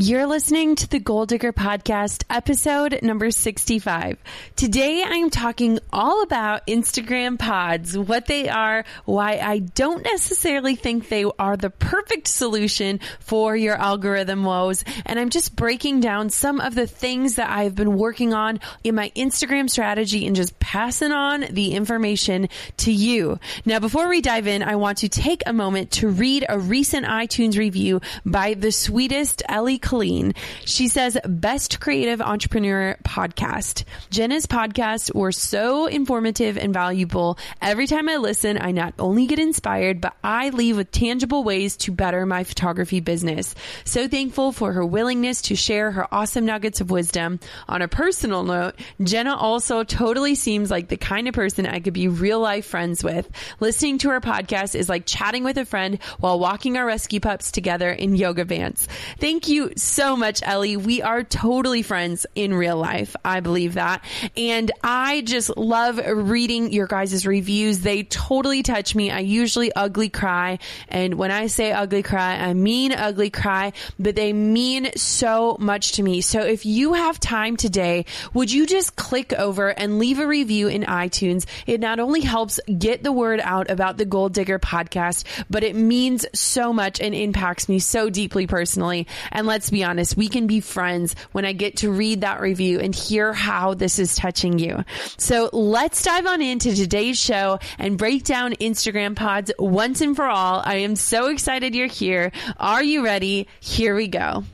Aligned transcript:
You're 0.00 0.26
listening 0.26 0.76
to 0.76 0.88
the 0.88 1.00
Goal 1.00 1.26
Digger 1.26 1.52
Podcast, 1.52 2.22
episode 2.30 3.00
number 3.02 3.32
65. 3.32 4.16
Today 4.54 5.02
I'm 5.04 5.28
talking 5.28 5.80
all 5.92 6.22
about 6.22 6.64
Instagram 6.68 7.36
pods, 7.36 7.98
what 7.98 8.26
they 8.26 8.48
are, 8.48 8.84
why 9.06 9.38
I 9.38 9.58
don't 9.58 10.04
necessarily 10.04 10.76
think 10.76 11.08
they 11.08 11.24
are 11.36 11.56
the 11.56 11.70
perfect 11.70 12.28
solution 12.28 13.00
for 13.18 13.56
your 13.56 13.74
algorithm 13.74 14.44
woes, 14.44 14.84
and 15.04 15.18
I'm 15.18 15.30
just 15.30 15.56
breaking 15.56 15.98
down 15.98 16.30
some 16.30 16.60
of 16.60 16.76
the 16.76 16.86
things 16.86 17.34
that 17.34 17.50
I've 17.50 17.74
been 17.74 17.96
working 17.96 18.32
on 18.32 18.60
in 18.84 18.94
my 18.94 19.10
Instagram 19.16 19.68
strategy 19.68 20.28
and 20.28 20.36
just 20.36 20.60
passing 20.60 21.10
on 21.10 21.40
the 21.50 21.74
information 21.74 22.50
to 22.76 22.92
you. 22.92 23.40
Now, 23.64 23.80
before 23.80 24.08
we 24.08 24.20
dive 24.20 24.46
in, 24.46 24.62
I 24.62 24.76
want 24.76 24.98
to 24.98 25.08
take 25.08 25.42
a 25.44 25.52
moment 25.52 25.90
to 25.90 26.08
read 26.08 26.46
a 26.48 26.56
recent 26.56 27.04
iTunes 27.04 27.58
review 27.58 28.00
by 28.24 28.54
the 28.54 28.70
sweetest 28.70 29.42
Ellie 29.48 29.80
Colleen. 29.88 30.34
She 30.66 30.88
says, 30.88 31.16
best 31.24 31.80
creative 31.80 32.20
entrepreneur 32.20 32.98
podcast. 33.04 33.84
Jenna's 34.10 34.44
podcasts 34.44 35.14
were 35.14 35.32
so 35.32 35.86
informative 35.86 36.58
and 36.58 36.74
valuable. 36.74 37.38
Every 37.62 37.86
time 37.86 38.06
I 38.06 38.18
listen, 38.18 38.58
I 38.60 38.72
not 38.72 38.92
only 38.98 39.24
get 39.24 39.38
inspired, 39.38 40.02
but 40.02 40.14
I 40.22 40.50
leave 40.50 40.76
with 40.76 40.90
tangible 40.90 41.42
ways 41.42 41.78
to 41.78 41.92
better 41.92 42.26
my 42.26 42.44
photography 42.44 43.00
business. 43.00 43.54
So 43.84 44.08
thankful 44.08 44.52
for 44.52 44.74
her 44.74 44.84
willingness 44.84 45.40
to 45.42 45.56
share 45.56 45.90
her 45.90 46.12
awesome 46.12 46.44
nuggets 46.44 46.82
of 46.82 46.90
wisdom. 46.90 47.40
On 47.66 47.80
a 47.80 47.88
personal 47.88 48.42
note, 48.42 48.74
Jenna 49.02 49.34
also 49.36 49.84
totally 49.84 50.34
seems 50.34 50.70
like 50.70 50.88
the 50.88 50.98
kind 50.98 51.28
of 51.28 51.34
person 51.34 51.64
I 51.64 51.80
could 51.80 51.94
be 51.94 52.08
real 52.08 52.40
life 52.40 52.66
friends 52.66 53.02
with. 53.02 53.26
Listening 53.58 53.96
to 53.98 54.10
her 54.10 54.20
podcast 54.20 54.74
is 54.74 54.90
like 54.90 55.06
chatting 55.06 55.44
with 55.44 55.56
a 55.56 55.64
friend 55.64 55.98
while 56.20 56.38
walking 56.38 56.76
our 56.76 56.84
rescue 56.84 57.20
pups 57.20 57.50
together 57.50 57.90
in 57.90 58.16
yoga 58.16 58.44
pants. 58.44 58.86
Thank 59.18 59.48
you 59.48 59.72
so 59.78 60.16
much, 60.16 60.40
Ellie. 60.42 60.76
We 60.76 61.02
are 61.02 61.22
totally 61.24 61.82
friends 61.82 62.26
in 62.34 62.54
real 62.54 62.76
life. 62.76 63.16
I 63.24 63.40
believe 63.40 63.74
that. 63.74 64.04
And 64.36 64.70
I 64.82 65.22
just 65.22 65.56
love 65.56 65.98
reading 65.98 66.72
your 66.72 66.86
guys' 66.86 67.26
reviews. 67.26 67.80
They 67.80 68.02
totally 68.04 68.62
touch 68.62 68.94
me. 68.94 69.10
I 69.10 69.20
usually 69.20 69.72
ugly 69.72 70.08
cry. 70.08 70.58
And 70.88 71.14
when 71.14 71.30
I 71.30 71.46
say 71.46 71.72
ugly 71.72 72.02
cry, 72.02 72.36
I 72.36 72.54
mean 72.54 72.92
ugly 72.92 73.30
cry, 73.30 73.72
but 73.98 74.16
they 74.16 74.32
mean 74.32 74.90
so 74.96 75.56
much 75.58 75.92
to 75.92 76.02
me. 76.02 76.20
So 76.20 76.40
if 76.40 76.66
you 76.66 76.92
have 76.92 77.18
time 77.20 77.56
today, 77.56 78.04
would 78.34 78.52
you 78.52 78.66
just 78.66 78.96
click 78.96 79.32
over 79.32 79.68
and 79.68 79.98
leave 79.98 80.18
a 80.18 80.26
review 80.26 80.68
in 80.68 80.82
iTunes? 80.82 81.46
It 81.66 81.80
not 81.80 82.00
only 82.00 82.20
helps 82.20 82.60
get 82.78 83.02
the 83.02 83.12
word 83.12 83.40
out 83.42 83.70
about 83.70 83.96
the 83.96 84.04
Goal 84.04 84.28
Digger 84.28 84.58
podcast, 84.58 85.24
but 85.48 85.64
it 85.64 85.74
means 85.74 86.26
so 86.34 86.72
much 86.72 87.00
and 87.00 87.14
impacts 87.14 87.68
me 87.68 87.78
so 87.78 88.10
deeply 88.10 88.46
personally. 88.46 89.06
And 89.32 89.46
let's 89.46 89.57
be 89.70 89.84
honest, 89.84 90.16
we 90.16 90.28
can 90.28 90.46
be 90.46 90.60
friends 90.60 91.14
when 91.32 91.44
I 91.44 91.52
get 91.52 91.78
to 91.78 91.90
read 91.90 92.20
that 92.22 92.40
review 92.40 92.80
and 92.80 92.94
hear 92.94 93.32
how 93.32 93.74
this 93.74 93.98
is 93.98 94.16
touching 94.16 94.58
you. 94.58 94.84
So 95.16 95.50
let's 95.52 96.02
dive 96.02 96.26
on 96.26 96.40
into 96.42 96.74
today's 96.74 97.18
show 97.18 97.58
and 97.78 97.98
break 97.98 98.24
down 98.24 98.52
Instagram 98.54 99.16
pods 99.16 99.50
once 99.58 100.00
and 100.00 100.14
for 100.14 100.26
all. 100.26 100.62
I 100.64 100.76
am 100.76 100.96
so 100.96 101.26
excited 101.26 101.74
you're 101.74 101.86
here. 101.86 102.32
Are 102.58 102.82
you 102.82 103.04
ready? 103.04 103.48
Here 103.60 103.94
we 103.94 104.08
go. 104.08 104.44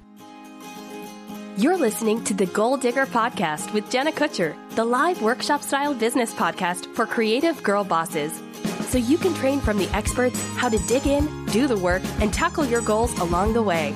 You're 1.57 1.79
listening 1.79 2.25
to 2.25 2.35
the 2.35 2.47
Goal 2.47 2.77
Digger 2.77 3.07
Podcast 3.07 3.73
with 3.73 3.89
Jenna 3.89 4.11
Kutcher, 4.11 4.57
the 4.75 4.85
live 4.85 5.23
workshop 5.23 5.63
style 5.63 5.95
business 5.95 6.35
podcast 6.35 6.93
for 6.97 7.07
creative 7.07 7.63
girl 7.63 7.85
bosses. 7.85 8.43
So 8.89 8.99
you 8.99 9.19
can 9.19 9.35
train 9.35 9.61
from 9.61 9.79
the 9.79 9.89
experts 9.91 10.43
how 10.57 10.69
to 10.69 10.79
dig 10.87 11.07
in, 11.07 11.47
do 11.47 11.69
the 11.69 11.77
work, 11.79 12.03
and 12.21 12.35
tackle 12.35 12.65
your 12.65 12.81
goals 12.81 13.17
along 13.21 13.53
the 13.53 13.63
way. 13.63 13.95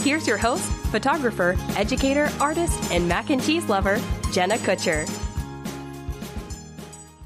Here's 0.00 0.26
your 0.26 0.36
host, 0.38 0.70
photographer, 0.92 1.56
educator, 1.76 2.30
artist, 2.40 2.92
and 2.92 3.08
mac 3.08 3.30
and 3.30 3.42
cheese 3.42 3.68
lover, 3.68 4.00
Jenna 4.32 4.56
Kutcher. 4.56 5.04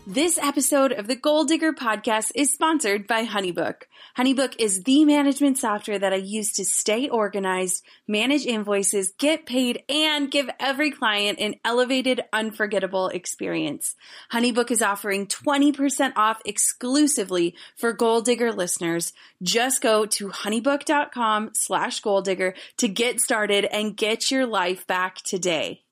This 0.07 0.39
episode 0.39 0.93
of 0.93 1.07
the 1.07 1.15
Goal 1.15 1.45
Digger 1.45 1.73
podcast 1.73 2.33
is 2.35 2.53
sponsored 2.53 3.07
by 3.07 3.27
Honeybook. 3.27 3.83
Honeybook 4.17 4.57
is 4.59 4.83
the 4.83 5.05
management 5.05 5.59
software 5.59 5.99
that 5.99 6.13
I 6.13 6.17
use 6.17 6.53
to 6.55 6.65
stay 6.65 7.09
organized, 7.09 7.85
manage 8.09 8.47
invoices, 8.47 9.13
get 9.19 9.47
paid, 9.47 9.83
and 9.89 10.31
give 10.31 10.51
every 10.59 10.91
client 10.91 11.39
an 11.39 11.55
elevated, 11.65 12.23
unforgettable 12.33 13.09
experience. 13.09 13.95
Honeybook 14.33 14.71
is 14.71 14.83
offering 14.83 15.27
20% 15.27 16.13
off 16.17 16.41
exclusively 16.45 17.55
for 17.77 17.93
Goal 17.93 18.21
Digger 18.21 18.53
listeners. 18.53 19.13
Just 19.43 19.83
go 19.83 20.07
to 20.07 20.29
honeybook.com 20.29 21.51
slash 21.55 22.01
goal 22.01 22.23
digger 22.23 22.55
to 22.79 22.89
get 22.89 23.21
started 23.21 23.65
and 23.65 23.97
get 23.97 24.31
your 24.31 24.47
life 24.47 24.87
back 24.87 25.17
today. 25.17 25.83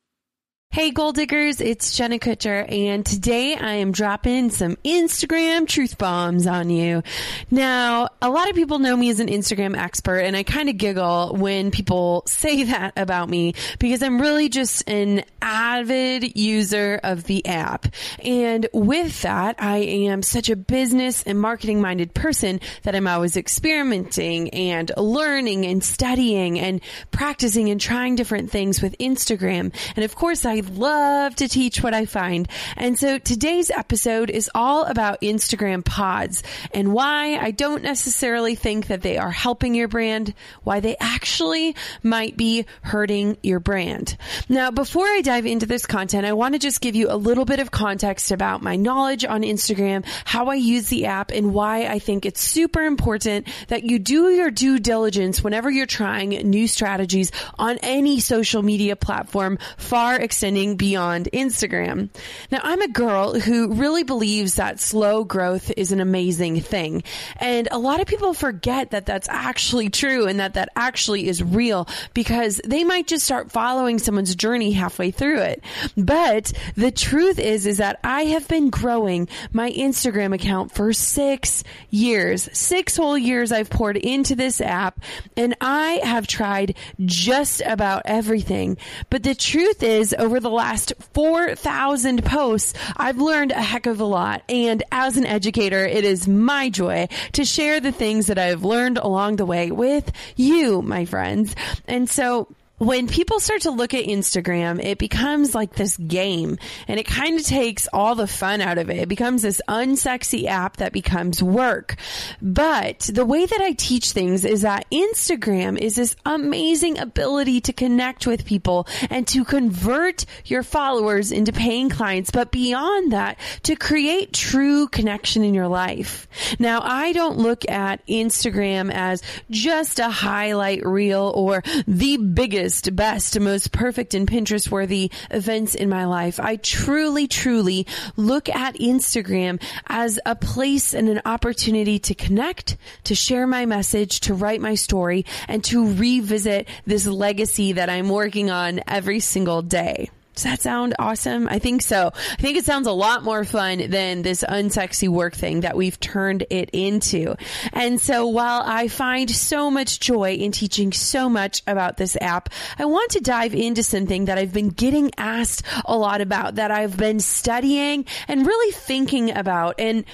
Hey, 0.70 0.90
goal 0.90 1.12
diggers, 1.12 1.62
it's 1.62 1.96
Jenna 1.96 2.18
Kutcher, 2.18 2.70
and 2.70 3.04
today 3.04 3.56
I 3.56 3.76
am 3.76 3.90
dropping 3.90 4.50
some 4.50 4.76
Instagram 4.84 5.66
truth 5.66 5.96
bombs 5.96 6.46
on 6.46 6.68
you. 6.68 7.02
Now, 7.50 8.10
a 8.20 8.28
lot 8.28 8.50
of 8.50 8.54
people 8.54 8.78
know 8.78 8.94
me 8.94 9.08
as 9.08 9.18
an 9.18 9.28
Instagram 9.28 9.74
expert, 9.74 10.18
and 10.18 10.36
I 10.36 10.42
kind 10.42 10.68
of 10.68 10.76
giggle 10.76 11.34
when 11.36 11.70
people 11.70 12.22
say 12.26 12.64
that 12.64 12.92
about 12.98 13.30
me 13.30 13.54
because 13.78 14.02
I'm 14.02 14.20
really 14.20 14.50
just 14.50 14.86
an 14.88 15.24
avid 15.40 16.36
user 16.36 17.00
of 17.02 17.24
the 17.24 17.46
app. 17.46 17.86
And 18.22 18.68
with 18.74 19.22
that, 19.22 19.56
I 19.58 19.78
am 19.78 20.22
such 20.22 20.50
a 20.50 20.54
business 20.54 21.22
and 21.22 21.40
marketing 21.40 21.80
minded 21.80 22.12
person 22.12 22.60
that 22.82 22.94
I'm 22.94 23.06
always 23.06 23.38
experimenting 23.38 24.50
and 24.50 24.92
learning 24.98 25.64
and 25.64 25.82
studying 25.82 26.60
and 26.60 26.82
practicing 27.10 27.70
and 27.70 27.80
trying 27.80 28.16
different 28.16 28.50
things 28.50 28.82
with 28.82 28.96
Instagram. 28.98 29.74
And 29.96 30.04
of 30.04 30.14
course, 30.14 30.44
I 30.44 30.57
love 30.62 31.36
to 31.36 31.48
teach 31.48 31.82
what 31.82 31.94
I 31.94 32.04
find. 32.04 32.48
And 32.76 32.98
so 32.98 33.18
today's 33.18 33.70
episode 33.70 34.30
is 34.30 34.50
all 34.54 34.84
about 34.84 35.20
Instagram 35.20 35.84
pods 35.84 36.42
and 36.74 36.92
why 36.92 37.36
I 37.36 37.50
don't 37.52 37.82
necessarily 37.82 38.54
think 38.54 38.88
that 38.88 39.02
they 39.02 39.18
are 39.18 39.30
helping 39.30 39.74
your 39.74 39.88
brand, 39.88 40.34
why 40.64 40.80
they 40.80 40.96
actually 41.00 41.76
might 42.02 42.36
be 42.36 42.66
hurting 42.82 43.36
your 43.42 43.60
brand. 43.60 44.16
Now, 44.48 44.70
before 44.70 45.06
I 45.06 45.20
dive 45.22 45.46
into 45.46 45.66
this 45.66 45.86
content, 45.86 46.26
I 46.26 46.32
want 46.32 46.54
to 46.54 46.58
just 46.58 46.80
give 46.80 46.96
you 46.96 47.10
a 47.10 47.16
little 47.16 47.44
bit 47.44 47.60
of 47.60 47.70
context 47.70 48.32
about 48.32 48.62
my 48.62 48.76
knowledge 48.76 49.24
on 49.24 49.42
Instagram, 49.42 50.04
how 50.24 50.46
I 50.46 50.56
use 50.56 50.88
the 50.88 51.06
app, 51.06 51.30
and 51.30 51.54
why 51.54 51.86
I 51.86 51.98
think 51.98 52.26
it's 52.26 52.40
super 52.40 52.82
important 52.84 53.46
that 53.68 53.84
you 53.84 53.98
do 53.98 54.30
your 54.30 54.50
due 54.50 54.78
diligence 54.78 55.42
whenever 55.42 55.70
you're 55.70 55.86
trying 55.86 56.30
new 56.30 56.66
strategies 56.66 57.30
on 57.58 57.78
any 57.78 58.20
social 58.20 58.62
media 58.62 58.96
platform 58.96 59.58
far 59.76 60.16
extended 60.16 60.47
beyond 60.54 61.28
Instagram. 61.32 62.08
Now, 62.50 62.60
I'm 62.62 62.80
a 62.82 62.88
girl 62.88 63.38
who 63.38 63.74
really 63.74 64.02
believes 64.02 64.54
that 64.54 64.80
slow 64.80 65.24
growth 65.24 65.72
is 65.76 65.92
an 65.92 66.00
amazing 66.00 66.60
thing. 66.60 67.02
And 67.36 67.68
a 67.70 67.78
lot 67.78 68.00
of 68.00 68.06
people 68.06 68.34
forget 68.34 68.90
that 68.90 69.06
that's 69.06 69.28
actually 69.28 69.90
true 69.90 70.26
and 70.26 70.40
that 70.40 70.54
that 70.54 70.70
actually 70.76 71.28
is 71.28 71.42
real 71.42 71.88
because 72.14 72.60
they 72.64 72.84
might 72.84 73.06
just 73.06 73.24
start 73.24 73.50
following 73.50 73.98
someone's 73.98 74.34
journey 74.34 74.72
halfway 74.72 75.10
through 75.10 75.40
it. 75.40 75.62
But 75.96 76.52
the 76.76 76.90
truth 76.90 77.38
is, 77.38 77.66
is 77.66 77.78
that 77.78 78.00
I 78.02 78.22
have 78.24 78.48
been 78.48 78.70
growing 78.70 79.28
my 79.52 79.70
Instagram 79.72 80.34
account 80.34 80.72
for 80.72 80.92
six 80.92 81.64
years. 81.90 82.48
Six 82.52 82.96
whole 82.96 83.18
years 83.18 83.52
I've 83.52 83.70
poured 83.70 83.96
into 83.96 84.34
this 84.34 84.60
app 84.60 85.00
and 85.36 85.54
I 85.60 86.00
have 86.02 86.26
tried 86.26 86.76
just 87.04 87.62
about 87.64 88.02
everything. 88.04 88.76
But 89.10 89.22
the 89.22 89.34
truth 89.34 89.82
is, 89.82 90.14
over 90.18 90.37
the 90.40 90.50
last 90.50 90.92
4,000 91.14 92.24
posts, 92.24 92.74
I've 92.96 93.18
learned 93.18 93.52
a 93.52 93.62
heck 93.62 93.86
of 93.86 94.00
a 94.00 94.04
lot. 94.04 94.42
And 94.48 94.82
as 94.92 95.16
an 95.16 95.26
educator, 95.26 95.84
it 95.84 96.04
is 96.04 96.28
my 96.28 96.68
joy 96.68 97.08
to 97.32 97.44
share 97.44 97.80
the 97.80 97.92
things 97.92 98.26
that 98.26 98.38
I've 98.38 98.64
learned 98.64 98.98
along 98.98 99.36
the 99.36 99.46
way 99.46 99.70
with 99.70 100.10
you, 100.36 100.82
my 100.82 101.04
friends. 101.04 101.54
And 101.86 102.08
so 102.08 102.48
when 102.78 103.08
people 103.08 103.40
start 103.40 103.62
to 103.62 103.70
look 103.70 103.92
at 103.92 104.04
Instagram, 104.04 104.82
it 104.82 104.98
becomes 104.98 105.54
like 105.54 105.74
this 105.74 105.96
game 105.96 106.58
and 106.86 107.00
it 107.00 107.06
kind 107.06 107.38
of 107.38 107.44
takes 107.44 107.88
all 107.92 108.14
the 108.14 108.26
fun 108.26 108.60
out 108.60 108.78
of 108.78 108.88
it. 108.88 108.98
It 108.98 109.08
becomes 109.08 109.42
this 109.42 109.60
unsexy 109.68 110.46
app 110.46 110.76
that 110.76 110.92
becomes 110.92 111.42
work. 111.42 111.96
But 112.40 113.00
the 113.12 113.24
way 113.24 113.44
that 113.46 113.60
I 113.60 113.72
teach 113.72 114.12
things 114.12 114.44
is 114.44 114.62
that 114.62 114.86
Instagram 114.92 115.76
is 115.76 115.96
this 115.96 116.14
amazing 116.24 116.98
ability 116.98 117.60
to 117.62 117.72
connect 117.72 118.26
with 118.26 118.44
people 118.44 118.86
and 119.10 119.26
to 119.28 119.44
convert 119.44 120.24
your 120.44 120.62
followers 120.62 121.32
into 121.32 121.52
paying 121.52 121.88
clients. 121.88 122.30
But 122.30 122.52
beyond 122.52 123.12
that, 123.12 123.38
to 123.64 123.74
create 123.74 124.32
true 124.32 124.86
connection 124.86 125.42
in 125.42 125.52
your 125.52 125.68
life. 125.68 126.28
Now, 126.60 126.80
I 126.82 127.12
don't 127.12 127.38
look 127.38 127.68
at 127.68 128.06
Instagram 128.06 128.92
as 128.92 129.22
just 129.50 129.98
a 129.98 130.08
highlight 130.08 130.86
reel 130.86 131.32
or 131.34 131.62
the 131.86 132.18
biggest 132.18 132.67
best, 132.92 133.38
most 133.40 133.72
perfect 133.72 134.14
and 134.14 134.28
Pinterest 134.28 134.70
worthy 134.70 135.10
events 135.30 135.74
in 135.74 135.88
my 135.88 136.04
life. 136.04 136.38
I 136.40 136.56
truly, 136.56 137.26
truly 137.26 137.86
look 138.16 138.48
at 138.48 138.76
Instagram 138.76 139.62
as 139.86 140.18
a 140.26 140.36
place 140.36 140.94
and 140.94 141.08
an 141.08 141.22
opportunity 141.24 141.98
to 142.00 142.14
connect, 142.14 142.76
to 143.04 143.14
share 143.14 143.46
my 143.46 143.66
message, 143.66 144.20
to 144.20 144.34
write 144.34 144.60
my 144.60 144.74
story, 144.74 145.24
and 145.48 145.64
to 145.64 145.92
revisit 145.94 146.68
this 146.86 147.06
legacy 147.06 147.72
that 147.72 147.90
I'm 147.90 148.08
working 148.08 148.50
on 148.50 148.80
every 148.86 149.20
single 149.20 149.62
day. 149.62 150.10
Does 150.38 150.44
that 150.44 150.62
sound 150.62 150.94
awesome? 151.00 151.48
I 151.48 151.58
think 151.58 151.82
so. 151.82 152.12
I 152.14 152.36
think 152.36 152.56
it 152.56 152.64
sounds 152.64 152.86
a 152.86 152.92
lot 152.92 153.24
more 153.24 153.42
fun 153.42 153.90
than 153.90 154.22
this 154.22 154.44
unsexy 154.48 155.08
work 155.08 155.34
thing 155.34 155.62
that 155.62 155.76
we've 155.76 155.98
turned 155.98 156.46
it 156.48 156.70
into. 156.72 157.34
And 157.72 158.00
so 158.00 158.28
while 158.28 158.62
I 158.64 158.86
find 158.86 159.28
so 159.28 159.68
much 159.68 159.98
joy 159.98 160.34
in 160.34 160.52
teaching 160.52 160.92
so 160.92 161.28
much 161.28 161.62
about 161.66 161.96
this 161.96 162.16
app, 162.20 162.50
I 162.78 162.84
want 162.84 163.10
to 163.10 163.20
dive 163.20 163.52
into 163.52 163.82
something 163.82 164.26
that 164.26 164.38
I've 164.38 164.52
been 164.52 164.68
getting 164.68 165.10
asked 165.18 165.64
a 165.84 165.98
lot 165.98 166.20
about 166.20 166.54
that 166.54 166.70
I've 166.70 166.96
been 166.96 167.18
studying 167.18 168.04
and 168.28 168.46
really 168.46 168.72
thinking 168.72 169.36
about. 169.36 169.80
And 169.80 170.04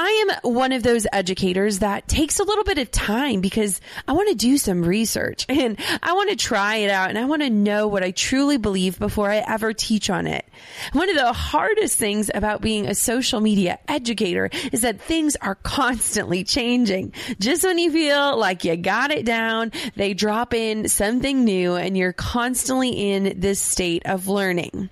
I 0.00 0.28
am 0.44 0.52
one 0.52 0.70
of 0.70 0.84
those 0.84 1.08
educators 1.12 1.80
that 1.80 2.06
takes 2.06 2.38
a 2.38 2.44
little 2.44 2.62
bit 2.62 2.78
of 2.78 2.88
time 2.92 3.40
because 3.40 3.80
I 4.06 4.12
want 4.12 4.28
to 4.28 4.36
do 4.36 4.56
some 4.56 4.84
research 4.84 5.44
and 5.48 5.76
I 6.00 6.12
want 6.12 6.30
to 6.30 6.36
try 6.36 6.76
it 6.76 6.90
out 6.90 7.08
and 7.08 7.18
I 7.18 7.24
want 7.24 7.42
to 7.42 7.50
know 7.50 7.88
what 7.88 8.04
I 8.04 8.12
truly 8.12 8.58
believe 8.58 9.00
before 9.00 9.28
I 9.28 9.38
ever 9.38 9.72
teach 9.72 10.08
on 10.08 10.28
it. 10.28 10.48
One 10.92 11.10
of 11.10 11.16
the 11.16 11.32
hardest 11.32 11.98
things 11.98 12.30
about 12.32 12.60
being 12.60 12.86
a 12.86 12.94
social 12.94 13.40
media 13.40 13.80
educator 13.88 14.50
is 14.70 14.82
that 14.82 15.00
things 15.00 15.34
are 15.34 15.56
constantly 15.56 16.44
changing. 16.44 17.12
Just 17.40 17.64
when 17.64 17.78
you 17.78 17.90
feel 17.90 18.38
like 18.38 18.62
you 18.62 18.76
got 18.76 19.10
it 19.10 19.24
down, 19.24 19.72
they 19.96 20.14
drop 20.14 20.54
in 20.54 20.88
something 20.88 21.44
new 21.44 21.74
and 21.74 21.96
you're 21.96 22.12
constantly 22.12 22.90
in 22.90 23.40
this 23.40 23.58
state 23.58 24.02
of 24.04 24.28
learning. 24.28 24.90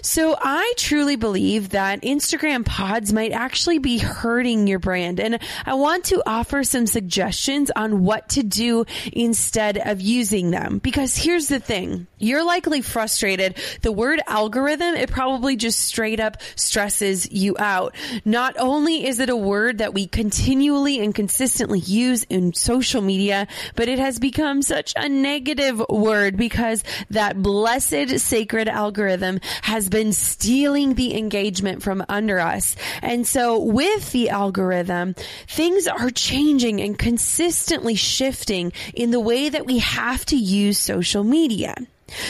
So 0.00 0.36
I 0.40 0.74
truly 0.76 1.16
believe 1.16 1.70
that 1.70 2.02
Instagram 2.02 2.64
pods 2.64 3.12
might 3.12 3.32
actually 3.32 3.80
be 3.80 3.98
heard 3.98 4.43
hurting 4.44 4.66
your 4.66 4.78
brand. 4.78 5.20
And 5.20 5.38
I 5.64 5.72
want 5.72 6.04
to 6.06 6.22
offer 6.26 6.64
some 6.64 6.86
suggestions 6.86 7.70
on 7.74 8.04
what 8.04 8.28
to 8.30 8.42
do 8.42 8.84
instead 9.10 9.78
of 9.78 10.02
using 10.02 10.50
them. 10.50 10.80
Because 10.80 11.16
here's 11.16 11.48
the 11.48 11.60
thing. 11.60 12.06
You're 12.24 12.44
likely 12.44 12.80
frustrated. 12.80 13.58
The 13.82 13.92
word 13.92 14.22
algorithm, 14.26 14.94
it 14.94 15.10
probably 15.10 15.56
just 15.56 15.80
straight 15.80 16.20
up 16.20 16.38
stresses 16.56 17.30
you 17.30 17.54
out. 17.58 17.94
Not 18.24 18.56
only 18.58 19.06
is 19.06 19.20
it 19.20 19.28
a 19.28 19.36
word 19.36 19.78
that 19.78 19.92
we 19.92 20.06
continually 20.06 21.00
and 21.00 21.14
consistently 21.14 21.80
use 21.80 22.24
in 22.24 22.54
social 22.54 23.02
media, 23.02 23.46
but 23.76 23.88
it 23.88 23.98
has 23.98 24.18
become 24.18 24.62
such 24.62 24.94
a 24.96 25.08
negative 25.08 25.82
word 25.90 26.38
because 26.38 26.82
that 27.10 27.42
blessed 27.42 28.18
sacred 28.18 28.68
algorithm 28.68 29.40
has 29.62 29.90
been 29.90 30.12
stealing 30.12 30.94
the 30.94 31.18
engagement 31.18 31.82
from 31.82 32.04
under 32.08 32.40
us. 32.40 32.74
And 33.02 33.26
so 33.26 33.60
with 33.60 34.12
the 34.12 34.30
algorithm, 34.30 35.14
things 35.46 35.86
are 35.86 36.10
changing 36.10 36.80
and 36.80 36.98
consistently 36.98 37.96
shifting 37.96 38.72
in 38.94 39.10
the 39.10 39.20
way 39.20 39.50
that 39.50 39.66
we 39.66 39.78
have 39.80 40.24
to 40.26 40.36
use 40.36 40.78
social 40.78 41.22
media. 41.22 41.74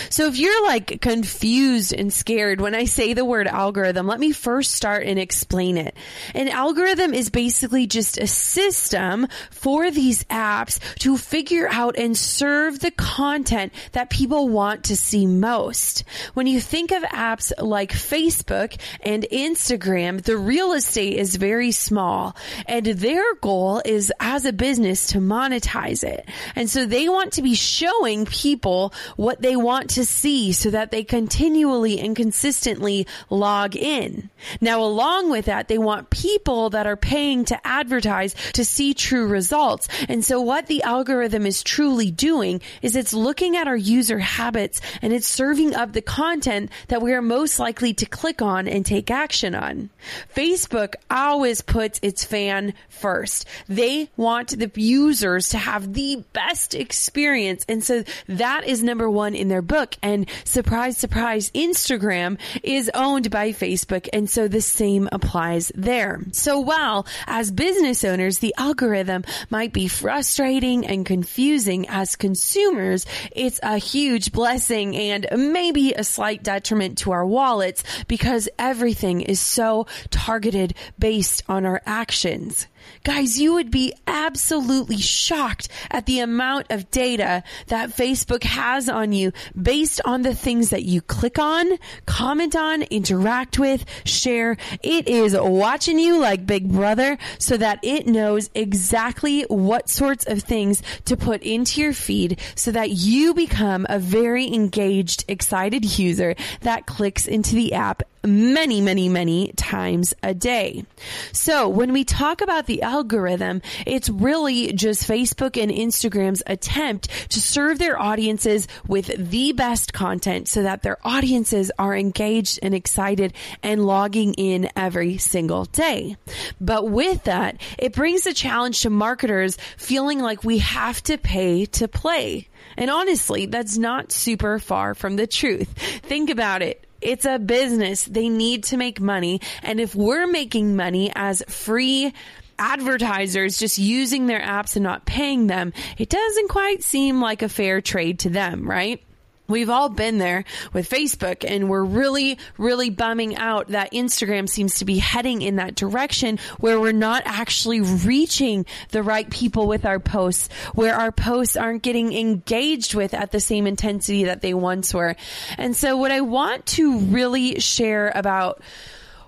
So 0.09 0.27
if 0.27 0.39
you're 0.39 0.65
like 0.65 1.01
confused 1.01 1.93
and 1.93 2.13
scared 2.13 2.61
when 2.61 2.75
I 2.75 2.85
say 2.85 3.13
the 3.13 3.25
word 3.25 3.47
algorithm, 3.47 4.07
let 4.07 4.21
me 4.21 4.33
first 4.33 4.73
start 4.73 5.05
and 5.07 5.19
explain 5.19 5.77
it. 5.77 5.97
An 6.35 6.49
algorithm 6.49 7.13
is 7.13 7.31
basically 7.31 7.87
just 7.87 8.19
a 8.19 8.27
system 8.27 9.27
for 9.51 9.91
these 9.91 10.25
apps 10.25 10.79
to 11.01 11.17
figure 11.17 11.69
out 11.69 11.97
and 11.99 12.17
serve 12.17 12.79
the 12.79 12.93
content 12.93 13.73
that 13.93 14.11
people 14.11 14.49
want 14.49 14.85
to 14.85 14.97
see 14.97 15.27
most. 15.27 16.05
When 16.35 16.47
you 16.47 16.61
think 16.61 16.93
of 16.93 17.03
apps 17.03 17.53
like 17.61 17.93
Facebook 17.93 18.81
and 19.01 19.27
Instagram, 19.31 20.23
the 20.23 20.37
real 20.37 20.73
estate 20.73 21.15
is 21.19 21.37
very 21.37 21.73
small 21.73 22.37
and 22.67 22.87
their 22.87 23.35
goal 23.37 23.83
is 23.85 24.13
as 24.21 24.45
a 24.45 24.53
business 24.53 25.09
to 25.09 25.19
monetize 25.19 26.05
it. 26.05 26.29
And 26.55 26.71
so 26.71 26.87
they 26.87 27.09
want 27.09 27.35
to 27.35 27.43
be 27.43 27.55
showing 27.55 28.27
people 28.27 28.93
what 29.17 29.43
they 29.43 29.57
want 29.65 29.91
to 29.91 30.05
see 30.05 30.53
so 30.53 30.71
that 30.71 30.91
they 30.91 31.03
continually 31.03 31.99
and 31.99 32.15
consistently 32.15 33.07
log 33.31 33.75
in. 33.75 34.31
Now, 34.61 34.83
along 34.83 35.31
with 35.31 35.47
that, 35.47 35.69
they 35.69 35.79
want 35.79 36.11
people 36.11 36.71
that 36.71 36.87
are 36.87 36.97
paying 36.97 37.45
to 37.47 37.67
advertise 37.67 38.35
to 38.53 38.65
see 38.65 38.95
true 38.95 39.27
results. 39.27 39.89
And 40.09 40.25
so 40.25 40.41
what 40.41 40.67
the 40.67 40.83
algorithm 40.83 41.47
is 41.47 41.63
truly 41.63 42.11
doing 42.11 42.61
is 42.83 42.95
it's 42.95 43.13
looking 43.13 43.57
at 43.57 43.67
our 43.67 43.77
user 43.77 44.19
habits 44.19 44.81
and 45.03 45.13
it's 45.13 45.27
serving 45.27 45.75
up 45.75 45.93
the 45.93 46.03
content 46.03 46.71
that 46.89 47.03
we 47.03 47.13
are 47.13 47.23
most 47.23 47.59
likely 47.59 47.95
to 47.95 48.07
click 48.07 48.43
on 48.43 48.69
and 48.69 48.85
take 48.85 49.11
action 49.11 49.55
on. 49.55 49.91
Facebook 50.35 50.95
always 51.11 51.63
puts 51.63 51.99
its 52.03 52.25
fan 52.25 52.75
first. 52.89 53.47
They 53.69 54.11
want 54.17 54.59
the 54.59 54.71
users 54.75 55.49
to 55.51 55.59
have 55.59 55.95
the 55.95 56.23
best 56.33 56.75
experience. 56.75 57.65
And 57.69 57.83
so 57.83 58.05
that 58.29 58.65
is 58.67 58.83
number 58.83 59.09
one 59.09 59.35
in 59.35 59.49
their 59.55 59.63
book. 59.63 59.97
And 60.03 60.29
surprise, 60.43 60.97
surprise, 60.97 61.49
Instagram 61.53 62.39
is 62.65 62.91
owned 62.93 63.31
by 63.31 63.51
Facebook. 63.53 64.09
And 64.13 64.29
so 64.29 64.49
the 64.49 64.61
same 64.61 65.09
applies 65.13 65.71
there. 65.77 66.21
So 66.33 66.59
while 66.59 67.07
as 67.29 67.53
business 67.53 68.03
owners, 68.03 68.41
the 68.41 68.53
algorithm 68.59 69.23
might 69.51 69.73
be 69.73 69.87
frustrating 69.87 70.85
and 70.85 71.07
confusing 71.07 71.87
as 71.89 72.17
consumers, 72.17 73.07
it's 73.31 73.61
a 73.63 73.79
huge 73.79 74.33
blessing 74.33 74.97
and 74.97 75.29
maybe 75.37 75.93
a 75.93 76.03
slight 76.03 76.43
detriment 76.43 76.99
to 76.99 77.13
our 77.13 77.25
wallets 77.25 77.85
because 78.09 78.49
everything 78.59 79.21
is 79.21 79.39
so 79.39 79.87
targeted 80.11 80.75
based 80.99 81.45
on 81.49 81.65
our 81.65 81.81
actions. 81.87 82.67
Guys, 83.05 83.39
you 83.39 83.53
would 83.53 83.71
be 83.71 83.93
absolutely 84.07 84.97
shocked 84.97 85.69
at 85.91 86.07
the 86.07 86.21
amount 86.21 86.67
of 86.71 86.91
data 86.91 87.43
that 87.67 87.91
Facebook 87.91 88.45
has 88.45 88.89
on 88.89 89.13
you 89.13 89.33
based 89.61 90.01
on 90.05 90.23
the 90.23 90.35
things 90.35 90.71
that 90.71 90.85
you 90.85 91.03
click 91.03 91.39
on, 91.39 91.79
comment 92.07 92.57
on, 92.57 92.83
interact 92.85 93.59
with, 93.59 93.85
share. 94.07 94.57
It 94.83 95.07
is 95.07 95.37
watching 95.39 95.99
you 95.99 96.19
like 96.19 96.47
Big 96.47 96.73
Brother 96.73 97.19
so 97.39 97.57
that 97.57 97.79
it 97.83 98.07
knows 98.07 98.49
exactly 98.55 99.43
what 99.43 99.91
sorts 99.91 100.27
of 100.27 100.43
things 100.43 100.83
to 101.05 101.17
put 101.17 101.43
into 101.43 101.83
your 101.83 101.93
feed 101.93 102.41
so 102.55 102.71
that 102.71 102.91
you 102.91 103.35
become 103.35 103.87
a 103.89 103.99
very 103.99 104.47
engaged, 104.53 105.25
excited 105.29 105.99
user 105.99 106.35
that 106.63 106.87
clicks 106.87 107.27
into 107.27 107.55
the 107.55 107.75
app 107.75 108.03
many, 108.25 108.81
many, 108.81 109.09
many 109.09 109.53
times 109.53 110.15
a 110.23 110.35
day. 110.35 110.85
So 111.33 111.69
when 111.69 111.93
we 111.93 112.05
talk 112.05 112.41
about 112.41 112.67
the 112.67 112.83
algorithm, 112.83 113.63
it's 113.87 114.09
really 114.09 114.73
just 114.73 115.09
Facebook 115.09 115.61
and 115.61 115.71
Instagram's 115.71 116.43
attempt 116.47 117.09
to 117.31 117.41
serve 117.41 117.79
their 117.79 118.01
audiences 118.01 118.67
with 118.87 119.07
the 119.07 119.53
best 119.53 119.93
content 119.93 120.49
so 120.49 120.63
that 120.63 120.83
their 120.83 120.99
audiences 121.05 121.71
are 121.79 121.95
engaged 121.95 122.59
and 122.63 122.75
excited 122.75 123.35
and 123.63 123.85
logging 123.87 124.35
in 124.35 124.69
every 124.77 125.19
single 125.19 125.65
day. 125.67 126.17
But 126.61 126.89
with 126.89 127.25
that, 127.25 127.61
it 127.79 127.95
brings 127.95 128.27
a 128.27 128.35
challenge 128.35 128.83
to 128.83 128.91
marketers 128.91 129.57
feeling 129.77 130.21
like 130.21 130.45
we 130.45 130.59
have 130.59 131.03
to 131.05 131.19
pay 131.19 131.67
to 131.67 131.89
play. 131.89 132.49
And 132.77 132.91
honestly, 132.91 133.47
that's 133.47 133.79
not 133.79 134.13
super 134.13 134.59
far 134.59 134.95
from 134.95 135.17
the 135.17 135.27
truth. 135.27 135.69
Think 136.03 136.31
about 136.31 136.63
it. 136.63 136.85
It's 137.05 137.27
a 137.27 137.39
business. 137.39 138.05
They 138.05 138.29
need 138.29 138.65
to 138.65 138.77
make 138.77 139.01
money. 139.01 139.41
And 139.63 139.79
if 139.79 139.95
we're 139.95 140.27
making 140.27 140.75
money 140.75 141.13
as 141.15 141.43
free 141.49 142.13
advertisers 142.59 143.59
just 143.59 143.79
using 143.79 144.27
their 144.27 144.41
apps 144.41 144.77
and 144.77 144.83
not 144.83 145.05
paying 145.05 145.47
them, 145.47 145.73
it 145.99 146.09
doesn't 146.09 146.49
quite 146.49 146.83
seem 146.83 147.21
like 147.21 147.43
a 147.43 147.49
fair 147.49 147.81
trade 147.81 148.21
to 148.21 148.31
them, 148.31 148.69
right? 148.69 149.03
We've 149.47 149.69
all 149.69 149.91
been 149.91 150.19
there 150.19 150.45
with 150.73 150.89
Facebook 150.89 151.45
and 151.47 151.69
we're 151.69 151.85
really, 151.85 152.39
really 152.57 152.89
bumming 152.89 153.37
out 153.37 153.69
that 153.69 153.93
Instagram 153.93 154.49
seems 154.49 154.79
to 154.79 154.87
be 154.87 154.99
heading 154.99 155.43
in 155.43 155.57
that 155.57 155.75
direction 155.75 156.39
where 156.61 156.81
we're 156.81 156.93
not 156.93 157.25
actually 157.27 157.83
reaching 157.83 158.65
the 158.91 159.03
right 159.03 159.29
people 159.29 159.67
with 159.67 159.85
our 159.85 160.01
posts, 160.01 160.49
where 160.75 160.95
our 160.95 161.13
posts 161.13 161.57
aren't 161.57 161.83
getting 161.83 162.15
engaged 162.15 162.95
with 162.95 163.13
at 163.13 163.33
the 163.33 163.41
same 163.41 163.67
intensity 163.67 164.25
that 164.25 164.41
they 164.41 164.55
once 164.55 164.95
were. 164.95 165.15
And 165.59 165.77
so 165.77 165.97
what 165.99 166.11
I 166.11 166.23
want 166.23 166.65
to 166.67 167.01
really 167.01 167.61
share 167.61 168.13
about 168.15 168.63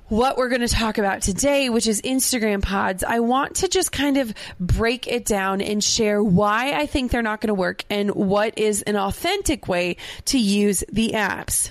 what 0.09 0.37
we're 0.37 0.49
going 0.49 0.61
to 0.61 0.69
talk 0.69 0.99
about 0.99 1.23
today, 1.23 1.69
which 1.69 1.87
is 1.87 2.01
Instagram 2.03 2.63
pods, 2.63 3.03
I 3.03 3.21
want 3.21 3.57
to 3.57 3.69
just 3.69 3.93
kind 3.93 4.17
of 4.17 4.33
break 4.61 5.07
it 5.07 5.25
down 5.25 5.61
and 5.61 5.83
share 5.83 6.23
why 6.23 6.73
I 6.73 6.87
think 6.87 7.11
they're 7.11 7.23
not 7.23 7.41
going 7.41 7.49
to 7.49 7.55
work 7.55 7.85
and 7.91 8.11
what 8.11 8.59
is 8.59 8.83
an 8.83 8.97
authentic 8.97 9.69
way 9.69 9.97
to 10.27 10.39
use 10.39 10.85
the 10.91 11.13
apps. 11.13 11.71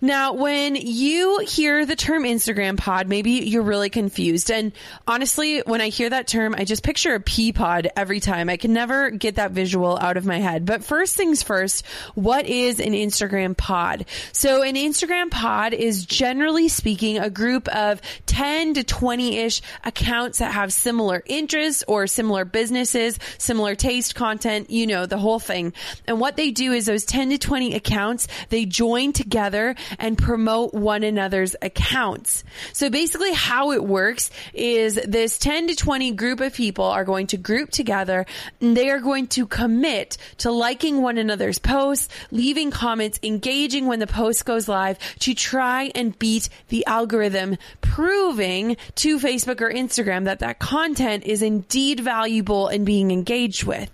Now, 0.00 0.32
when 0.32 0.76
you 0.76 1.38
hear 1.38 1.86
the 1.86 1.96
term 1.96 2.24
Instagram 2.24 2.76
pod, 2.76 3.08
maybe 3.08 3.30
you're 3.32 3.62
really 3.62 3.90
confused. 3.90 4.50
And 4.50 4.72
honestly, 5.06 5.60
when 5.60 5.80
I 5.80 5.88
hear 5.88 6.10
that 6.10 6.26
term, 6.26 6.54
I 6.56 6.64
just 6.64 6.82
picture 6.82 7.14
a 7.14 7.20
pea 7.20 7.52
pod 7.52 7.88
every 7.96 8.20
time. 8.20 8.48
I 8.48 8.56
can 8.56 8.72
never 8.72 9.10
get 9.10 9.36
that 9.36 9.52
visual 9.52 9.98
out 9.98 10.16
of 10.16 10.24
my 10.24 10.38
head. 10.38 10.66
But 10.66 10.84
first 10.84 11.16
things 11.16 11.42
first, 11.42 11.86
what 12.14 12.46
is 12.46 12.80
an 12.80 12.92
Instagram 12.92 13.56
pod? 13.56 14.06
So 14.32 14.62
an 14.62 14.74
Instagram 14.74 15.30
pod 15.30 15.72
is 15.72 16.04
generally 16.04 16.68
speaking 16.68 17.18
a 17.18 17.30
group 17.30 17.68
of 17.68 18.00
10 18.26 18.74
to 18.74 18.84
20 18.84 19.38
ish 19.38 19.62
accounts 19.84 20.38
that 20.38 20.52
have 20.52 20.72
similar 20.72 21.22
interests 21.26 21.84
or 21.86 22.06
similar 22.06 22.44
businesses, 22.44 23.18
similar 23.38 23.74
taste 23.74 24.14
content, 24.14 24.70
you 24.70 24.86
know, 24.86 25.06
the 25.06 25.18
whole 25.18 25.38
thing. 25.38 25.72
And 26.06 26.20
what 26.20 26.36
they 26.36 26.50
do 26.50 26.72
is 26.72 26.86
those 26.86 27.04
10 27.04 27.30
to 27.30 27.38
20 27.38 27.74
accounts, 27.74 28.28
they 28.48 28.64
join 28.64 29.12
together 29.12 29.53
and 29.98 30.18
promote 30.18 30.74
one 30.74 31.02
another's 31.02 31.54
accounts. 31.62 32.44
So 32.72 32.90
basically 32.90 33.32
how 33.32 33.72
it 33.72 33.84
works 33.84 34.30
is 34.52 34.96
this 35.06 35.38
10 35.38 35.68
to 35.68 35.76
20 35.76 36.12
group 36.12 36.40
of 36.40 36.54
people 36.54 36.84
are 36.84 37.04
going 37.04 37.28
to 37.28 37.36
group 37.36 37.70
together 37.70 38.26
and 38.60 38.76
they 38.76 38.90
are 38.90 39.00
going 39.00 39.28
to 39.28 39.46
commit 39.46 40.16
to 40.38 40.50
liking 40.50 41.00
one 41.00 41.18
another's 41.18 41.58
posts, 41.58 42.08
leaving 42.30 42.70
comments, 42.70 43.20
engaging 43.22 43.86
when 43.86 44.00
the 44.00 44.06
post 44.06 44.44
goes 44.44 44.68
live 44.68 44.98
to 45.20 45.34
try 45.34 45.90
and 45.94 46.18
beat 46.18 46.48
the 46.68 46.84
algorithm 46.86 47.56
proving 47.80 48.76
to 48.96 49.18
Facebook 49.18 49.60
or 49.60 49.70
Instagram 49.70 50.24
that 50.24 50.40
that 50.40 50.58
content 50.58 51.24
is 51.24 51.42
indeed 51.42 52.00
valuable 52.00 52.68
and 52.68 52.84
being 52.84 53.10
engaged 53.10 53.64
with. 53.64 53.90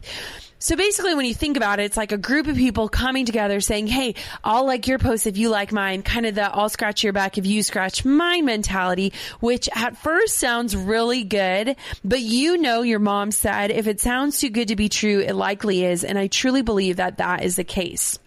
So 0.62 0.76
basically, 0.76 1.14
when 1.14 1.24
you 1.24 1.34
think 1.34 1.56
about 1.56 1.80
it, 1.80 1.84
it's 1.84 1.96
like 1.96 2.12
a 2.12 2.18
group 2.18 2.46
of 2.46 2.54
people 2.54 2.90
coming 2.90 3.24
together 3.24 3.60
saying, 3.60 3.86
Hey, 3.86 4.14
I'll 4.44 4.66
like 4.66 4.86
your 4.86 4.98
post 4.98 5.26
if 5.26 5.38
you 5.38 5.48
like 5.48 5.72
mine, 5.72 6.02
kind 6.02 6.26
of 6.26 6.34
the 6.34 6.54
I'll 6.54 6.68
scratch 6.68 7.02
your 7.02 7.14
back 7.14 7.38
if 7.38 7.46
you 7.46 7.62
scratch 7.62 8.04
mine 8.04 8.44
mentality, 8.44 9.14
which 9.40 9.70
at 9.74 9.96
first 9.96 10.36
sounds 10.36 10.76
really 10.76 11.24
good, 11.24 11.76
but 12.04 12.20
you 12.20 12.58
know, 12.58 12.82
your 12.82 12.98
mom 12.98 13.30
said 13.30 13.70
if 13.70 13.86
it 13.86 14.00
sounds 14.00 14.38
too 14.38 14.50
good 14.50 14.68
to 14.68 14.76
be 14.76 14.90
true, 14.90 15.20
it 15.20 15.34
likely 15.34 15.82
is. 15.86 16.04
And 16.04 16.18
I 16.18 16.26
truly 16.26 16.60
believe 16.60 16.96
that 16.96 17.16
that 17.16 17.42
is 17.42 17.56
the 17.56 17.64
case. 17.64 18.18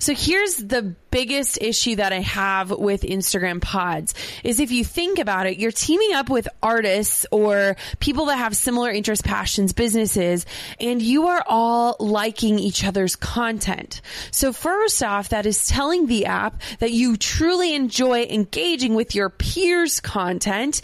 So 0.00 0.14
here's 0.14 0.56
the 0.56 0.82
biggest 1.10 1.58
issue 1.60 1.96
that 1.96 2.12
I 2.12 2.20
have 2.20 2.70
with 2.70 3.02
Instagram 3.02 3.60
pods 3.60 4.14
is 4.44 4.60
if 4.60 4.70
you 4.70 4.84
think 4.84 5.18
about 5.18 5.46
it, 5.46 5.58
you're 5.58 5.72
teaming 5.72 6.12
up 6.14 6.30
with 6.30 6.48
artists 6.62 7.26
or 7.30 7.76
people 7.98 8.26
that 8.26 8.36
have 8.36 8.56
similar 8.56 8.90
interests, 8.90 9.26
passions, 9.26 9.72
businesses, 9.72 10.46
and 10.78 11.02
you 11.02 11.26
are 11.28 11.44
all 11.46 11.96
liking 11.98 12.58
each 12.58 12.84
other's 12.84 13.16
content. 13.16 14.00
So 14.30 14.52
first 14.52 15.02
off, 15.02 15.30
that 15.30 15.46
is 15.46 15.66
telling 15.66 16.06
the 16.06 16.26
app 16.26 16.60
that 16.78 16.92
you 16.92 17.16
truly 17.16 17.74
enjoy 17.74 18.24
engaging 18.24 18.94
with 18.94 19.14
your 19.14 19.30
peers 19.30 20.00
content 20.00 20.82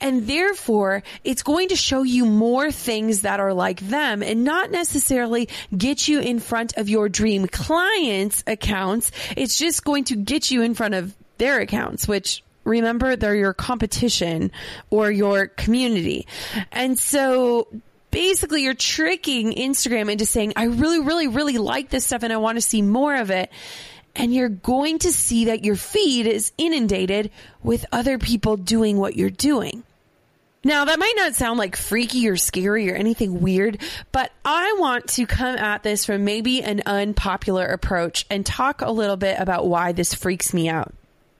and 0.00 0.26
therefore 0.26 1.02
it's 1.24 1.42
going 1.42 1.68
to 1.68 1.76
show 1.76 2.02
you 2.02 2.24
more 2.24 2.70
things 2.70 3.22
that 3.22 3.40
are 3.40 3.54
like 3.54 3.80
them 3.80 4.22
and 4.22 4.44
not 4.44 4.70
necessarily 4.70 5.48
get 5.76 6.08
you 6.08 6.20
in 6.20 6.38
front 6.40 6.76
of 6.76 6.88
your 6.88 7.08
dream 7.08 7.46
clients 7.46 8.42
accounts. 8.46 9.10
It's 9.36 9.58
just 9.58 9.67
just 9.68 9.84
going 9.84 10.04
to 10.04 10.16
get 10.16 10.50
you 10.50 10.62
in 10.62 10.74
front 10.74 10.94
of 10.94 11.14
their 11.36 11.60
accounts, 11.60 12.08
which 12.08 12.42
remember 12.64 13.16
they're 13.16 13.34
your 13.34 13.52
competition 13.52 14.50
or 14.88 15.10
your 15.10 15.46
community. 15.46 16.26
And 16.72 16.98
so 16.98 17.68
basically 18.10 18.62
you're 18.62 18.72
tricking 18.72 19.52
Instagram 19.52 20.10
into 20.10 20.24
saying, 20.24 20.54
I 20.56 20.64
really, 20.64 21.00
really, 21.00 21.28
really 21.28 21.58
like 21.58 21.90
this 21.90 22.06
stuff 22.06 22.22
and 22.22 22.32
I 22.32 22.38
want 22.38 22.56
to 22.56 22.62
see 22.62 22.80
more 22.80 23.14
of 23.16 23.30
it. 23.30 23.50
And 24.16 24.34
you're 24.34 24.48
going 24.48 25.00
to 25.00 25.12
see 25.12 25.44
that 25.44 25.64
your 25.64 25.76
feed 25.76 26.26
is 26.26 26.50
inundated 26.56 27.30
with 27.62 27.84
other 27.92 28.18
people 28.18 28.56
doing 28.56 28.96
what 28.96 29.16
you're 29.16 29.28
doing. 29.28 29.84
Now, 30.64 30.86
that 30.86 30.98
might 30.98 31.14
not 31.16 31.36
sound 31.36 31.58
like 31.58 31.76
freaky 31.76 32.28
or 32.28 32.36
scary 32.36 32.90
or 32.90 32.94
anything 32.94 33.40
weird, 33.40 33.80
but 34.10 34.32
I 34.44 34.76
want 34.78 35.08
to 35.10 35.26
come 35.26 35.56
at 35.56 35.84
this 35.84 36.04
from 36.04 36.24
maybe 36.24 36.62
an 36.62 36.82
unpopular 36.84 37.64
approach 37.64 38.26
and 38.28 38.44
talk 38.44 38.82
a 38.82 38.90
little 38.90 39.16
bit 39.16 39.38
about 39.38 39.68
why 39.68 39.92
this 39.92 40.14
freaks 40.14 40.52
me 40.52 40.68
out. 40.68 40.92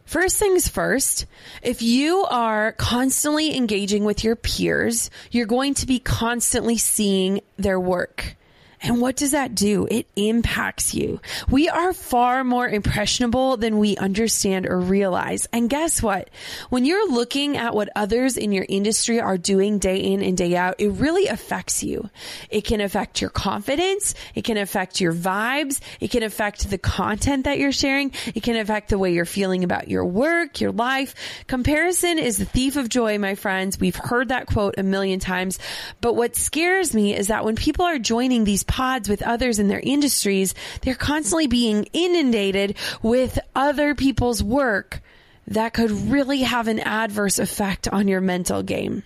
First 0.04 0.38
things 0.38 0.68
first, 0.68 1.26
if 1.62 1.82
you 1.82 2.24
are 2.30 2.72
constantly 2.72 3.54
engaging 3.54 4.04
with 4.04 4.24
your 4.24 4.36
peers, 4.36 5.10
you're 5.30 5.46
going 5.46 5.74
to 5.74 5.86
be 5.86 5.98
constantly 5.98 6.78
seeing 6.78 7.42
their 7.58 7.78
work. 7.78 8.36
And 8.80 9.00
what 9.00 9.16
does 9.16 9.32
that 9.32 9.54
do? 9.54 9.86
It 9.90 10.06
impacts 10.16 10.94
you. 10.94 11.20
We 11.50 11.68
are 11.68 11.92
far 11.92 12.44
more 12.44 12.68
impressionable 12.68 13.56
than 13.56 13.78
we 13.78 13.96
understand 13.96 14.66
or 14.66 14.78
realize. 14.78 15.46
And 15.52 15.68
guess 15.68 16.02
what? 16.02 16.30
When 16.70 16.84
you're 16.84 17.10
looking 17.10 17.56
at 17.56 17.74
what 17.74 17.88
others 17.96 18.36
in 18.36 18.52
your 18.52 18.66
industry 18.68 19.20
are 19.20 19.36
doing 19.36 19.78
day 19.78 19.98
in 19.98 20.22
and 20.22 20.36
day 20.36 20.56
out, 20.56 20.76
it 20.78 20.90
really 20.90 21.26
affects 21.26 21.82
you. 21.82 22.08
It 22.50 22.62
can 22.62 22.80
affect 22.80 23.20
your 23.20 23.30
confidence. 23.30 24.14
It 24.34 24.44
can 24.44 24.56
affect 24.56 25.00
your 25.00 25.12
vibes. 25.12 25.80
It 26.00 26.10
can 26.10 26.22
affect 26.22 26.70
the 26.70 26.78
content 26.78 27.44
that 27.44 27.58
you're 27.58 27.72
sharing. 27.72 28.12
It 28.34 28.42
can 28.42 28.56
affect 28.56 28.90
the 28.90 28.98
way 28.98 29.12
you're 29.12 29.24
feeling 29.24 29.64
about 29.64 29.88
your 29.88 30.04
work, 30.04 30.60
your 30.60 30.72
life. 30.72 31.14
Comparison 31.46 32.18
is 32.18 32.38
the 32.38 32.44
thief 32.44 32.76
of 32.76 32.88
joy, 32.88 33.18
my 33.18 33.34
friends. 33.34 33.80
We've 33.80 33.96
heard 33.96 34.28
that 34.28 34.46
quote 34.46 34.76
a 34.78 34.82
million 34.82 35.18
times. 35.18 35.58
But 36.00 36.14
what 36.14 36.36
scares 36.36 36.94
me 36.94 37.16
is 37.16 37.28
that 37.28 37.44
when 37.44 37.56
people 37.56 37.84
are 37.84 37.98
joining 37.98 38.44
these 38.44 38.64
pods 38.68 39.08
with 39.08 39.22
others 39.22 39.58
in 39.58 39.68
their 39.68 39.80
industries, 39.80 40.54
they're 40.82 40.94
constantly 40.94 41.46
being 41.46 41.88
inundated 41.92 42.76
with 43.02 43.38
other 43.56 43.94
people's 43.94 44.42
work 44.42 45.00
that 45.48 45.72
could 45.72 45.90
really 45.90 46.42
have 46.42 46.68
an 46.68 46.78
adverse 46.80 47.38
effect 47.38 47.88
on 47.88 48.06
your 48.06 48.20
mental 48.20 48.62
game. 48.62 49.02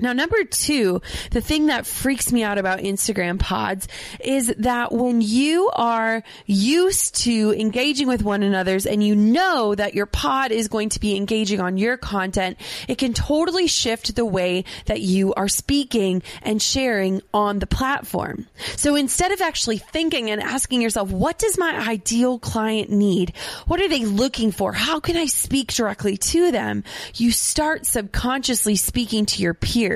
Now, 0.00 0.12
number 0.12 0.44
two, 0.44 1.02
the 1.32 1.40
thing 1.40 1.66
that 1.66 1.84
freaks 1.84 2.32
me 2.32 2.44
out 2.44 2.56
about 2.56 2.78
Instagram 2.78 3.36
pods 3.36 3.88
is 4.20 4.46
that 4.58 4.92
when 4.92 5.20
you 5.20 5.72
are 5.74 6.22
used 6.46 7.24
to 7.24 7.52
engaging 7.58 8.06
with 8.06 8.22
one 8.22 8.44
another's 8.44 8.86
and 8.86 9.02
you 9.02 9.16
know 9.16 9.74
that 9.74 9.94
your 9.94 10.06
pod 10.06 10.52
is 10.52 10.68
going 10.68 10.90
to 10.90 11.00
be 11.00 11.16
engaging 11.16 11.60
on 11.60 11.78
your 11.78 11.96
content, 11.96 12.58
it 12.86 12.98
can 12.98 13.12
totally 13.12 13.66
shift 13.66 14.14
the 14.14 14.24
way 14.24 14.62
that 14.86 15.00
you 15.00 15.34
are 15.34 15.48
speaking 15.48 16.22
and 16.42 16.62
sharing 16.62 17.20
on 17.34 17.58
the 17.58 17.66
platform. 17.66 18.46
So 18.76 18.94
instead 18.94 19.32
of 19.32 19.40
actually 19.40 19.78
thinking 19.78 20.30
and 20.30 20.40
asking 20.40 20.80
yourself, 20.80 21.10
what 21.10 21.38
does 21.40 21.58
my 21.58 21.76
ideal 21.76 22.38
client 22.38 22.88
need? 22.88 23.32
What 23.66 23.80
are 23.80 23.88
they 23.88 24.04
looking 24.04 24.52
for? 24.52 24.72
How 24.72 25.00
can 25.00 25.16
I 25.16 25.26
speak 25.26 25.72
directly 25.72 26.16
to 26.18 26.52
them? 26.52 26.84
You 27.16 27.32
start 27.32 27.84
subconsciously 27.84 28.76
speaking 28.76 29.26
to 29.26 29.42
your 29.42 29.54
peers 29.54 29.87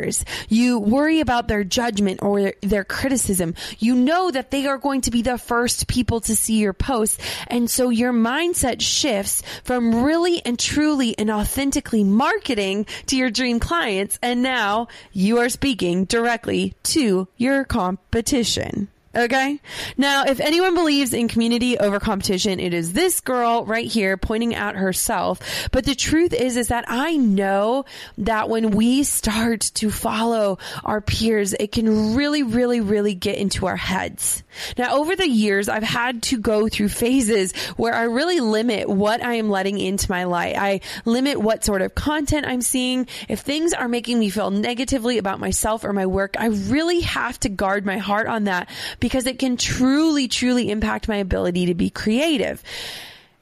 You 0.49 0.79
worry 0.79 1.21
about 1.21 1.49
their 1.49 1.65
judgment 1.65 2.23
or 2.23 2.41
their, 2.41 2.55
their 2.61 2.85
criticism. 2.85 3.55
You 3.79 3.95
know 3.95 4.31
that 4.31 4.51
they 4.51 4.67
are 4.67 4.79
going 4.79 5.03
to 5.03 5.11
be 5.11 5.23
the 5.23 5.39
first 5.39 5.89
people 5.89 6.21
to 6.23 6.37
see 6.37 6.59
your 6.59 6.73
post. 6.73 7.21
And 7.47 7.71
so 7.71 7.89
your 7.91 8.13
mindset 8.13 8.81
shifts 8.81 9.43
from 9.65 10.05
really 10.05 10.45
and 10.45 10.59
truly 10.59 11.17
and 11.19 11.31
authentically 11.31 12.05
marketing 12.05 12.87
to 13.07 13.17
your 13.17 13.31
dream 13.31 13.61
clients. 13.61 14.19
And 14.23 14.43
now 14.43 14.89
you 15.13 15.39
are 15.39 15.49
speaking 15.49 16.05
directly 16.05 16.75
to 16.85 17.29
your 17.37 17.65
competition. 17.65 18.89
Okay. 19.15 19.61
Now, 19.99 20.25
if 20.25 20.41
anyone 20.41 20.75
believes 20.75 21.13
in 21.13 21.29
community 21.29 21.79
over 21.79 22.01
competition, 22.01 22.59
it 22.59 22.73
is 22.73 22.95
this 22.95 23.21
girl 23.21 23.65
right 23.67 23.87
here 23.87 24.17
pointing 24.17 24.55
out 24.55 24.75
herself. 24.75 25.69
But 25.71 25.85
the 25.85 25.95
truth 25.95 26.33
is, 26.33 26.57
is 26.57 26.69
that 26.69 26.87
I 26.89 27.17
know 27.17 27.85
that 28.19 28.49
when 28.49 28.71
we 28.71 29.03
start 29.03 29.61
to 29.75 29.91
follow 29.91 30.59
our 30.83 31.03
peers, 31.03 31.53
it 31.53 31.73
can 31.73 32.15
really, 32.15 32.43
really, 32.43 32.81
really 32.81 33.15
get 33.15 33.37
into 33.37 33.67
our 33.67 33.77
heads. 33.77 34.43
Now, 34.79 34.97
over 34.97 35.15
the 35.15 35.29
years, 35.29 35.69
I've 35.69 35.83
had 35.83 36.23
to 36.25 36.39
go 36.39 36.69
through 36.69 36.89
phases 36.89 37.53
where 37.77 37.95
I 37.95 38.05
really 38.05 38.41
limit 38.41 38.89
what 38.89 39.23
I 39.23 39.35
am 39.35 39.51
letting 39.51 39.79
into 39.79 40.11
my 40.11 40.25
life. 40.25 40.57
I 40.59 40.81
limit 41.05 41.39
what 41.39 41.65
sort 41.65 41.83
of 41.83 41.95
content 41.95 42.47
I'm 42.47 42.63
seeing. 42.63 43.07
If 43.29 43.41
things 43.41 43.75
are 43.75 43.89
making 43.89 44.19
me 44.19 44.31
feel 44.31 44.51
negatively 44.51 45.19
about 45.19 45.39
myself 45.39 45.85
or 45.85 45.93
my 45.93 46.07
work, 46.07 46.37
I 46.39 46.47
really 46.47 47.01
have 47.01 47.39
to 47.41 47.51
guard 47.51 47.85
my 47.85 47.99
heart 47.99 48.27
on 48.27 48.45
that 48.45 48.71
because 49.03 49.27
it 49.27 49.41
can 49.41 49.57
truly, 49.57 50.29
truly 50.29 50.71
impact 50.71 51.09
my 51.09 51.17
ability 51.17 51.67
to 51.67 51.75
be 51.75 51.91
creative. 51.91 52.63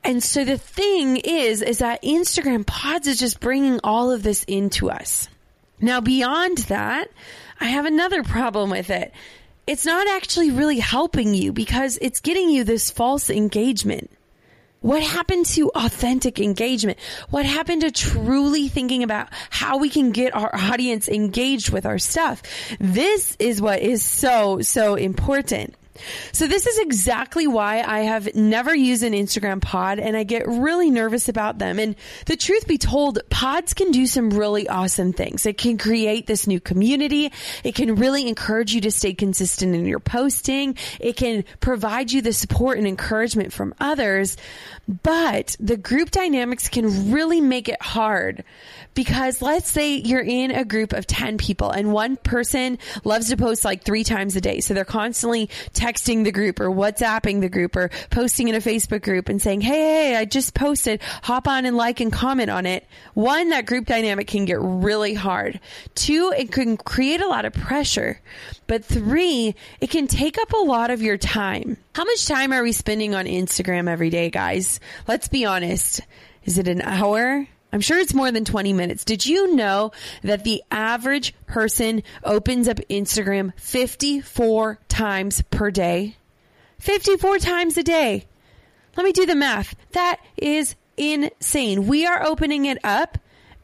And 0.02 0.22
so 0.22 0.42
the 0.42 0.56
thing 0.56 1.18
is, 1.18 1.60
is 1.60 1.80
that 1.80 2.02
Instagram 2.02 2.64
pods 2.64 3.06
is 3.06 3.18
just 3.18 3.40
bringing 3.40 3.78
all 3.84 4.10
of 4.10 4.22
this 4.22 4.42
into 4.44 4.90
us. 4.90 5.28
Now, 5.78 6.00
beyond 6.00 6.58
that, 6.68 7.10
I 7.60 7.66
have 7.66 7.84
another 7.84 8.22
problem 8.22 8.70
with 8.70 8.88
it. 8.88 9.12
It's 9.66 9.84
not 9.84 10.08
actually 10.08 10.50
really 10.50 10.78
helping 10.78 11.34
you 11.34 11.52
because 11.52 11.98
it's 12.00 12.20
getting 12.20 12.48
you 12.48 12.64
this 12.64 12.90
false 12.90 13.28
engagement. 13.28 14.10
What 14.80 15.02
happened 15.02 15.44
to 15.46 15.70
authentic 15.74 16.40
engagement? 16.40 16.98
What 17.28 17.44
happened 17.44 17.82
to 17.82 17.90
truly 17.90 18.68
thinking 18.68 19.02
about 19.02 19.28
how 19.50 19.76
we 19.76 19.90
can 19.90 20.10
get 20.10 20.34
our 20.34 20.50
audience 20.54 21.06
engaged 21.06 21.68
with 21.70 21.84
our 21.84 21.98
stuff? 21.98 22.42
This 22.80 23.36
is 23.38 23.60
what 23.60 23.80
is 23.80 24.02
so, 24.02 24.62
so 24.62 24.94
important. 24.94 25.74
So 26.32 26.46
this 26.46 26.66
is 26.66 26.78
exactly 26.78 27.46
why 27.46 27.82
I 27.82 28.00
have 28.00 28.34
never 28.34 28.74
used 28.74 29.02
an 29.02 29.12
Instagram 29.12 29.60
pod 29.60 29.98
and 29.98 30.16
I 30.16 30.24
get 30.24 30.46
really 30.46 30.90
nervous 30.90 31.28
about 31.28 31.58
them. 31.58 31.78
And 31.78 31.96
the 32.26 32.36
truth 32.36 32.66
be 32.66 32.78
told, 32.78 33.18
pods 33.30 33.74
can 33.74 33.90
do 33.90 34.06
some 34.06 34.30
really 34.30 34.68
awesome 34.68 35.12
things. 35.12 35.46
It 35.46 35.58
can 35.58 35.78
create 35.78 36.26
this 36.26 36.46
new 36.46 36.60
community. 36.60 37.32
It 37.64 37.74
can 37.74 37.96
really 37.96 38.28
encourage 38.28 38.74
you 38.74 38.80
to 38.82 38.90
stay 38.90 39.14
consistent 39.14 39.74
in 39.74 39.86
your 39.86 40.00
posting. 40.00 40.76
It 40.98 41.16
can 41.16 41.44
provide 41.60 42.12
you 42.12 42.22
the 42.22 42.32
support 42.32 42.78
and 42.78 42.86
encouragement 42.86 43.52
from 43.52 43.74
others. 43.80 44.36
But 45.02 45.56
the 45.60 45.76
group 45.76 46.10
dynamics 46.10 46.68
can 46.68 47.12
really 47.12 47.40
make 47.40 47.68
it 47.68 47.80
hard 47.80 48.44
because 48.94 49.40
let's 49.40 49.70
say 49.70 49.96
you're 49.96 50.20
in 50.20 50.50
a 50.50 50.64
group 50.64 50.92
of 50.92 51.06
10 51.06 51.38
people 51.38 51.70
and 51.70 51.92
one 51.92 52.16
person 52.16 52.78
loves 53.04 53.28
to 53.28 53.36
post 53.36 53.64
like 53.64 53.84
three 53.84 54.04
times 54.04 54.34
a 54.36 54.40
day. 54.40 54.60
So 54.60 54.74
they're 54.74 54.84
constantly 54.84 55.48
texting 55.72 55.89
the 55.98 56.32
group 56.32 56.60
or 56.60 56.70
WhatsApping 56.70 57.40
the 57.40 57.48
group 57.48 57.76
or 57.76 57.90
posting 58.10 58.48
in 58.48 58.54
a 58.54 58.58
Facebook 58.58 59.02
group 59.02 59.28
and 59.28 59.40
saying, 59.40 59.60
Hey, 59.60 59.80
hey, 59.80 60.16
I 60.16 60.24
just 60.24 60.54
posted. 60.54 61.00
Hop 61.22 61.48
on 61.48 61.64
and 61.66 61.76
like 61.76 62.00
and 62.00 62.12
comment 62.12 62.50
on 62.50 62.66
it. 62.66 62.86
One, 63.14 63.50
that 63.50 63.66
group 63.66 63.86
dynamic 63.86 64.26
can 64.26 64.44
get 64.44 64.58
really 64.60 65.14
hard. 65.14 65.60
Two, 65.94 66.32
it 66.36 66.52
can 66.52 66.76
create 66.76 67.20
a 67.20 67.28
lot 67.28 67.44
of 67.44 67.52
pressure. 67.52 68.20
But 68.66 68.84
three, 68.84 69.54
it 69.80 69.90
can 69.90 70.06
take 70.06 70.38
up 70.38 70.52
a 70.52 70.58
lot 70.58 70.90
of 70.90 71.02
your 71.02 71.16
time. 71.16 71.76
How 71.94 72.04
much 72.04 72.26
time 72.26 72.52
are 72.52 72.62
we 72.62 72.72
spending 72.72 73.14
on 73.14 73.26
Instagram 73.26 73.88
every 73.88 74.10
day, 74.10 74.30
guys? 74.30 74.80
Let's 75.08 75.28
be 75.28 75.44
honest. 75.44 76.00
Is 76.44 76.58
it 76.58 76.68
an 76.68 76.80
hour? 76.82 77.46
I'm 77.72 77.80
sure 77.80 77.98
it's 77.98 78.14
more 78.14 78.32
than 78.32 78.44
20 78.44 78.72
minutes. 78.72 79.04
Did 79.04 79.24
you 79.26 79.54
know 79.54 79.92
that 80.22 80.44
the 80.44 80.62
average 80.70 81.34
person 81.46 82.02
opens 82.24 82.68
up 82.68 82.78
Instagram 82.90 83.52
54 83.58 84.78
times 84.88 85.42
per 85.50 85.70
day? 85.70 86.16
54 86.78 87.38
times 87.38 87.76
a 87.76 87.82
day. 87.82 88.26
Let 88.96 89.04
me 89.04 89.12
do 89.12 89.26
the 89.26 89.36
math. 89.36 89.76
That 89.92 90.20
is 90.36 90.74
insane. 90.96 91.86
We 91.86 92.06
are 92.06 92.24
opening 92.24 92.66
it 92.66 92.78
up 92.84 93.18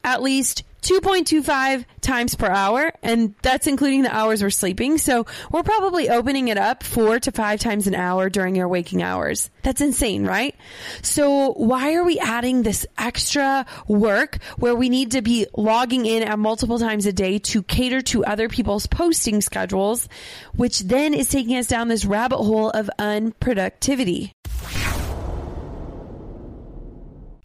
at 0.06 0.22
least 0.22 0.62
2.25 0.82 1.84
times 2.00 2.36
per 2.36 2.46
hour, 2.46 2.92
and 3.02 3.34
that's 3.42 3.66
including 3.66 4.02
the 4.02 4.14
hours 4.14 4.40
we're 4.40 4.50
sleeping. 4.50 4.99
So 4.99 5.26
we're 5.50 5.64
probably 5.64 6.08
opening 6.08 6.47
it 6.47 6.58
up 6.58 6.84
four 6.84 7.19
to 7.19 7.32
five 7.32 7.58
times 7.58 7.88
an 7.88 7.97
hour 7.97 8.30
during 8.30 8.54
your 8.54 8.69
waking 8.69 9.02
hours. 9.02 9.50
That's 9.62 9.80
insane, 9.80 10.25
right? 10.25 10.54
So 11.02 11.54
why 11.54 11.95
are 11.95 12.04
we 12.04 12.21
adding 12.21 12.62
this 12.62 12.86
extra 12.97 13.66
work 13.88 14.38
where 14.58 14.76
we 14.76 14.88
need 14.88 15.10
to 15.12 15.23
be 15.23 15.49
logging 15.56 16.06
in 16.06 16.23
at 16.23 16.38
multiple 16.38 16.78
times 16.78 17.04
a 17.06 17.12
day 17.12 17.40
to 17.40 17.64
cater 17.64 18.00
to 18.02 18.25
other 18.25 18.49
people's 18.49 18.86
posting 18.86 19.40
schedules, 19.40 20.08
which 20.54 20.80
then 20.80 21.14
is 21.14 21.28
taking 21.28 21.56
us 21.56 21.66
down 21.66 21.88
this 21.88 22.04
rabbit 22.04 22.38
hole 22.38 22.71
of 22.71 22.88
unproductivity? 23.00 24.30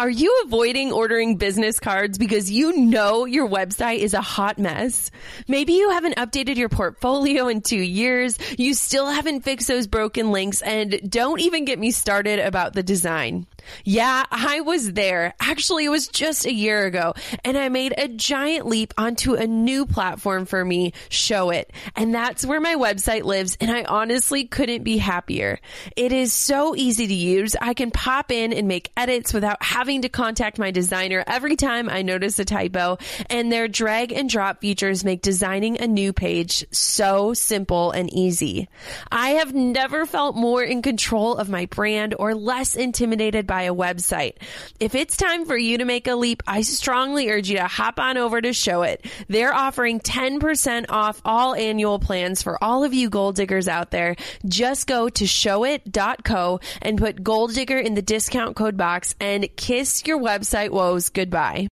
Are 0.01 0.09
you 0.09 0.41
avoiding 0.45 0.91
ordering 0.91 1.35
business 1.35 1.79
cards 1.79 2.17
because 2.17 2.49
you 2.49 2.75
know 2.75 3.25
your 3.25 3.47
website 3.47 3.99
is 3.99 4.15
a 4.15 4.21
hot 4.21 4.57
mess? 4.57 5.11
Maybe 5.47 5.73
you 5.73 5.91
haven't 5.91 6.15
updated 6.15 6.55
your 6.55 6.69
portfolio 6.69 7.47
in 7.49 7.61
two 7.61 7.77
years, 7.77 8.35
you 8.57 8.73
still 8.73 9.05
haven't 9.05 9.41
fixed 9.41 9.67
those 9.67 9.85
broken 9.85 10.31
links, 10.31 10.63
and 10.63 10.99
don't 11.07 11.39
even 11.39 11.65
get 11.65 11.77
me 11.77 11.91
started 11.91 12.39
about 12.39 12.73
the 12.73 12.81
design. 12.81 13.45
Yeah, 13.83 14.25
I 14.31 14.61
was 14.61 14.93
there. 14.93 15.33
Actually, 15.39 15.85
it 15.85 15.89
was 15.89 16.07
just 16.07 16.45
a 16.45 16.53
year 16.53 16.85
ago, 16.85 17.13
and 17.43 17.57
I 17.57 17.69
made 17.69 17.93
a 17.97 18.07
giant 18.07 18.65
leap 18.65 18.93
onto 18.97 19.33
a 19.33 19.47
new 19.47 19.85
platform 19.85 20.45
for 20.45 20.63
me, 20.63 20.93
Showit. 21.09 21.65
And 21.95 22.13
that's 22.13 22.45
where 22.45 22.59
my 22.59 22.75
website 22.75 23.23
lives, 23.23 23.57
and 23.59 23.71
I 23.71 23.83
honestly 23.83 24.45
couldn't 24.45 24.83
be 24.83 24.97
happier. 24.97 25.59
It 25.95 26.11
is 26.11 26.33
so 26.33 26.75
easy 26.75 27.07
to 27.07 27.13
use. 27.13 27.55
I 27.59 27.73
can 27.73 27.91
pop 27.91 28.31
in 28.31 28.53
and 28.53 28.67
make 28.67 28.91
edits 28.95 29.33
without 29.33 29.63
having 29.63 30.03
to 30.03 30.09
contact 30.09 30.59
my 30.59 30.71
designer 30.71 31.23
every 31.27 31.55
time 31.55 31.89
I 31.89 32.01
notice 32.01 32.39
a 32.39 32.45
typo, 32.45 32.97
and 33.29 33.51
their 33.51 33.67
drag 33.67 34.11
and 34.11 34.29
drop 34.29 34.61
features 34.61 35.03
make 35.03 35.21
designing 35.21 35.81
a 35.81 35.87
new 35.87 36.13
page 36.13 36.65
so 36.71 37.33
simple 37.33 37.91
and 37.91 38.11
easy. 38.13 38.67
I 39.11 39.31
have 39.31 39.53
never 39.53 40.05
felt 40.05 40.35
more 40.35 40.63
in 40.63 40.81
control 40.81 41.35
of 41.35 41.49
my 41.49 41.65
brand 41.65 42.15
or 42.17 42.35
less 42.35 42.75
intimidated 42.75 43.47
by 43.51 43.63
a 43.63 43.75
website. 43.75 44.35
If 44.79 44.95
it's 44.95 45.17
time 45.17 45.45
for 45.45 45.57
you 45.57 45.79
to 45.79 45.83
make 45.83 46.07
a 46.07 46.15
leap, 46.15 46.41
I 46.47 46.61
strongly 46.61 47.29
urge 47.29 47.49
you 47.49 47.57
to 47.57 47.67
hop 47.67 47.99
on 47.99 48.15
over 48.15 48.39
to 48.39 48.51
Showit. 48.51 49.05
They're 49.27 49.53
offering 49.53 49.99
10% 49.99 50.85
off 50.87 51.21
all 51.25 51.53
annual 51.53 51.99
plans 51.99 52.41
for 52.41 52.63
all 52.63 52.85
of 52.85 52.93
you 52.93 53.09
goal 53.09 53.33
diggers 53.33 53.67
out 53.67 53.91
there. 53.91 54.15
Just 54.45 54.87
go 54.87 55.09
to 55.09 55.25
showit.co 55.25 56.61
and 56.81 56.97
put 56.97 57.21
goal 57.21 57.47
digger 57.47 57.77
in 57.77 57.93
the 57.93 58.01
discount 58.01 58.55
code 58.55 58.77
box 58.77 59.15
and 59.19 59.45
kiss 59.57 60.03
your 60.05 60.17
website 60.17 60.69
woes 60.69 61.09
goodbye. 61.09 61.67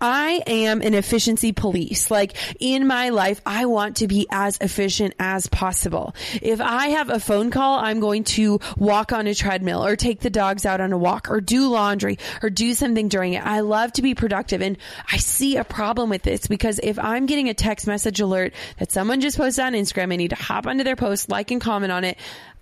I 0.00 0.42
am 0.46 0.80
an 0.80 0.94
efficiency 0.94 1.52
police. 1.52 2.10
Like 2.10 2.36
in 2.58 2.86
my 2.86 3.10
life, 3.10 3.40
I 3.44 3.66
want 3.66 3.96
to 3.96 4.08
be 4.08 4.26
as 4.30 4.56
efficient 4.60 5.14
as 5.18 5.46
possible. 5.46 6.14
If 6.40 6.60
I 6.60 6.88
have 6.88 7.10
a 7.10 7.20
phone 7.20 7.50
call, 7.50 7.78
I'm 7.78 8.00
going 8.00 8.24
to 8.24 8.60
walk 8.76 9.12
on 9.12 9.26
a 9.26 9.34
treadmill 9.34 9.84
or 9.84 9.96
take 9.96 10.20
the 10.20 10.30
dogs 10.30 10.64
out 10.64 10.80
on 10.80 10.92
a 10.92 10.98
walk 10.98 11.30
or 11.30 11.40
do 11.40 11.68
laundry 11.68 12.18
or 12.42 12.50
do 12.50 12.72
something 12.74 13.08
during 13.08 13.34
it. 13.34 13.44
I 13.44 13.60
love 13.60 13.92
to 13.94 14.02
be 14.02 14.14
productive 14.14 14.62
and 14.62 14.78
I 15.10 15.18
see 15.18 15.56
a 15.56 15.64
problem 15.64 16.08
with 16.08 16.22
this 16.22 16.46
because 16.46 16.80
if 16.82 16.98
I'm 16.98 17.26
getting 17.26 17.48
a 17.48 17.54
text 17.54 17.86
message 17.86 18.20
alert 18.20 18.54
that 18.78 18.92
someone 18.92 19.20
just 19.20 19.36
posted 19.36 19.64
on 19.64 19.72
Instagram, 19.74 20.12
I 20.12 20.16
need 20.16 20.30
to 20.30 20.36
hop 20.36 20.66
onto 20.66 20.84
their 20.84 20.96
post, 20.96 21.28
like 21.28 21.50
and 21.50 21.60
comment 21.60 21.92
on 21.92 22.04
it. 22.04 22.16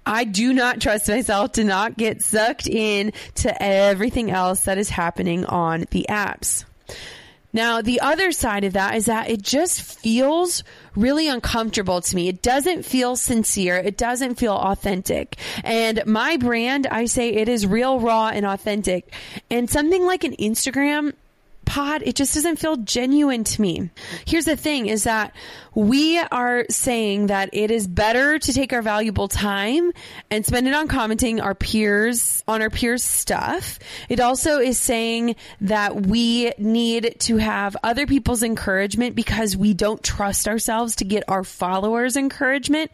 I 0.04 0.24
do 0.24 0.54
not 0.54 0.80
trust 0.80 1.08
myself 1.08 1.52
to 1.52 1.64
not 1.64 1.96
get 1.98 2.22
sucked 2.22 2.66
in 2.66 3.12
to 3.36 3.62
everything 3.62 4.30
else 4.30 4.60
that 4.60 4.78
is 4.78 4.88
happening 4.88 5.44
on 5.44 5.84
the 5.90 6.06
apps. 6.08 6.64
Now, 7.52 7.80
the 7.80 8.00
other 8.00 8.30
side 8.32 8.64
of 8.64 8.74
that 8.74 8.94
is 8.94 9.06
that 9.06 9.30
it 9.30 9.42
just 9.42 9.80
feels 9.80 10.62
really 10.94 11.28
uncomfortable 11.28 12.00
to 12.00 12.16
me. 12.16 12.28
It 12.28 12.42
doesn't 12.42 12.84
feel 12.84 13.16
sincere. 13.16 13.76
It 13.76 13.96
doesn't 13.96 14.34
feel 14.34 14.52
authentic. 14.54 15.36
And 15.64 16.04
my 16.06 16.36
brand, 16.36 16.86
I 16.86 17.06
say 17.06 17.30
it 17.30 17.48
is 17.48 17.66
real, 17.66 18.00
raw, 18.00 18.28
and 18.28 18.44
authentic. 18.44 19.12
And 19.50 19.70
something 19.70 20.04
like 20.04 20.24
an 20.24 20.36
Instagram 20.36 21.14
pod, 21.68 22.02
it 22.04 22.16
just 22.16 22.34
doesn't 22.34 22.56
feel 22.56 22.76
genuine 22.78 23.44
to 23.44 23.60
me. 23.60 23.90
Here's 24.26 24.46
the 24.46 24.56
thing 24.56 24.86
is 24.86 25.04
that 25.04 25.34
we 25.74 26.18
are 26.18 26.64
saying 26.70 27.26
that 27.26 27.50
it 27.52 27.70
is 27.70 27.86
better 27.86 28.38
to 28.38 28.52
take 28.52 28.72
our 28.72 28.80
valuable 28.82 29.28
time 29.28 29.92
and 30.30 30.44
spend 30.44 30.66
it 30.66 30.74
on 30.74 30.88
commenting 30.88 31.40
our 31.40 31.54
peers 31.54 32.42
on 32.48 32.62
our 32.62 32.70
peers 32.70 33.04
stuff. 33.04 33.78
It 34.08 34.18
also 34.18 34.58
is 34.58 34.78
saying 34.78 35.36
that 35.60 36.06
we 36.06 36.52
need 36.58 37.16
to 37.20 37.36
have 37.36 37.76
other 37.82 38.06
people's 38.06 38.42
encouragement 38.42 39.14
because 39.14 39.56
we 39.56 39.74
don't 39.74 40.02
trust 40.02 40.48
ourselves 40.48 40.96
to 40.96 41.04
get 41.04 41.22
our 41.28 41.44
followers 41.44 42.16
encouragement. 42.16 42.90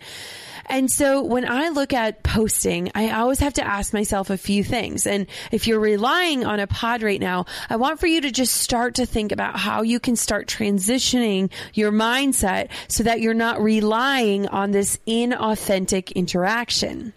And 0.66 0.90
so 0.90 1.22
when 1.22 1.48
I 1.48 1.68
look 1.68 1.92
at 1.92 2.22
posting, 2.22 2.90
I 2.94 3.11
always 3.11 3.40
have 3.40 3.55
to 3.55 3.66
ask 3.66 3.92
myself 3.92 4.31
a 4.31 4.37
few 4.37 4.64
things. 4.64 5.07
And 5.07 5.27
if 5.53 5.66
you're 5.66 5.81
relying 5.81 6.44
on 6.44 6.61
a 6.61 6.66
pod 6.66 7.03
right 7.03 7.20
now, 7.20 7.46
I 7.68 7.77
want 7.77 8.00
for 8.00 8.07
you 8.07 8.20
to 8.22 8.31
just 8.31 8.55
start 8.55 8.94
to 8.96 9.07
think 9.07 9.33
about 9.33 9.59
how 9.59 9.83
you 9.83 10.00
can 10.00 10.16
start 10.16 10.46
transitioning 10.48 11.50
your 11.74 11.92
mindset 11.92 12.70
so 12.88 13.03
that 13.05 13.20
you're 13.20 13.35
not 13.35 13.61
relying 13.61 14.48
on 14.48 14.70
this 14.70 14.98
inauthentic 15.07 16.14
interaction. 16.14 17.12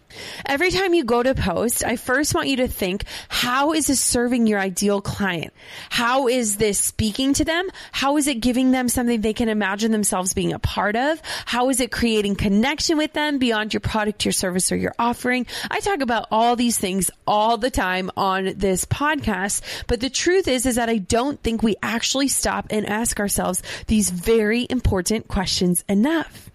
Every 0.46 0.72
time 0.72 0.93
you 0.93 1.04
go 1.04 1.22
to 1.22 1.36
post, 1.36 1.84
I 1.84 1.96
first 1.96 2.34
want 2.34 2.48
you 2.48 2.58
to 2.58 2.67
think, 2.67 3.04
how 3.30 3.74
is 3.74 3.88
this 3.88 4.00
serving 4.00 4.48
your 4.48 4.60
ideal 4.60 5.02
client? 5.02 5.54
How 5.89 6.28
is 6.28 6.58
this 6.58 6.80
speaking 6.80 7.34
to 7.34 7.46
them? 7.46 7.67
How 7.91 8.17
is 8.17 8.28
it 8.28 8.36
giving 8.36 8.72
them 8.72 8.89
something 8.89 9.22
they 9.22 9.34
can 9.34 9.50
imagine 9.50 9.91
themselves 9.91 10.34
being 10.34 10.54
a 10.54 10.60
part 10.60 10.96
of? 10.96 11.22
How 11.46 11.70
is 11.70 11.80
it 11.80 11.91
creating 11.91 12.36
connection 12.36 12.98
with 12.98 13.13
them 13.13 13.38
beyond 13.38 13.74
your 13.74 13.82
product, 13.82 14.26
your 14.26 14.32
service, 14.32 14.72
or 14.72 14.76
your 14.76 14.93
offering? 14.98 15.46
I 15.70 15.80
talk 15.80 16.02
about 16.02 16.28
all 16.32 16.56
these 16.56 16.78
things 16.78 17.12
all 17.26 17.58
the 17.58 17.72
time 17.72 18.10
on 18.15 18.54
this 18.58 18.86
podcast, 18.86 19.62
but 19.88 20.00
the 20.00 20.10
truth 20.10 20.48
is, 20.48 20.65
is 20.65 20.76
that 20.76 20.89
I 20.89 20.98
don't 20.98 21.41
think 21.41 21.62
we 21.63 21.76
actually 21.84 22.28
stop 22.28 22.67
and 22.70 22.86
ask 22.86 23.20
ourselves 23.20 23.62
these 23.88 24.10
very 24.10 24.65
important 24.70 25.28
questions 25.28 25.84
enough. 25.88 26.50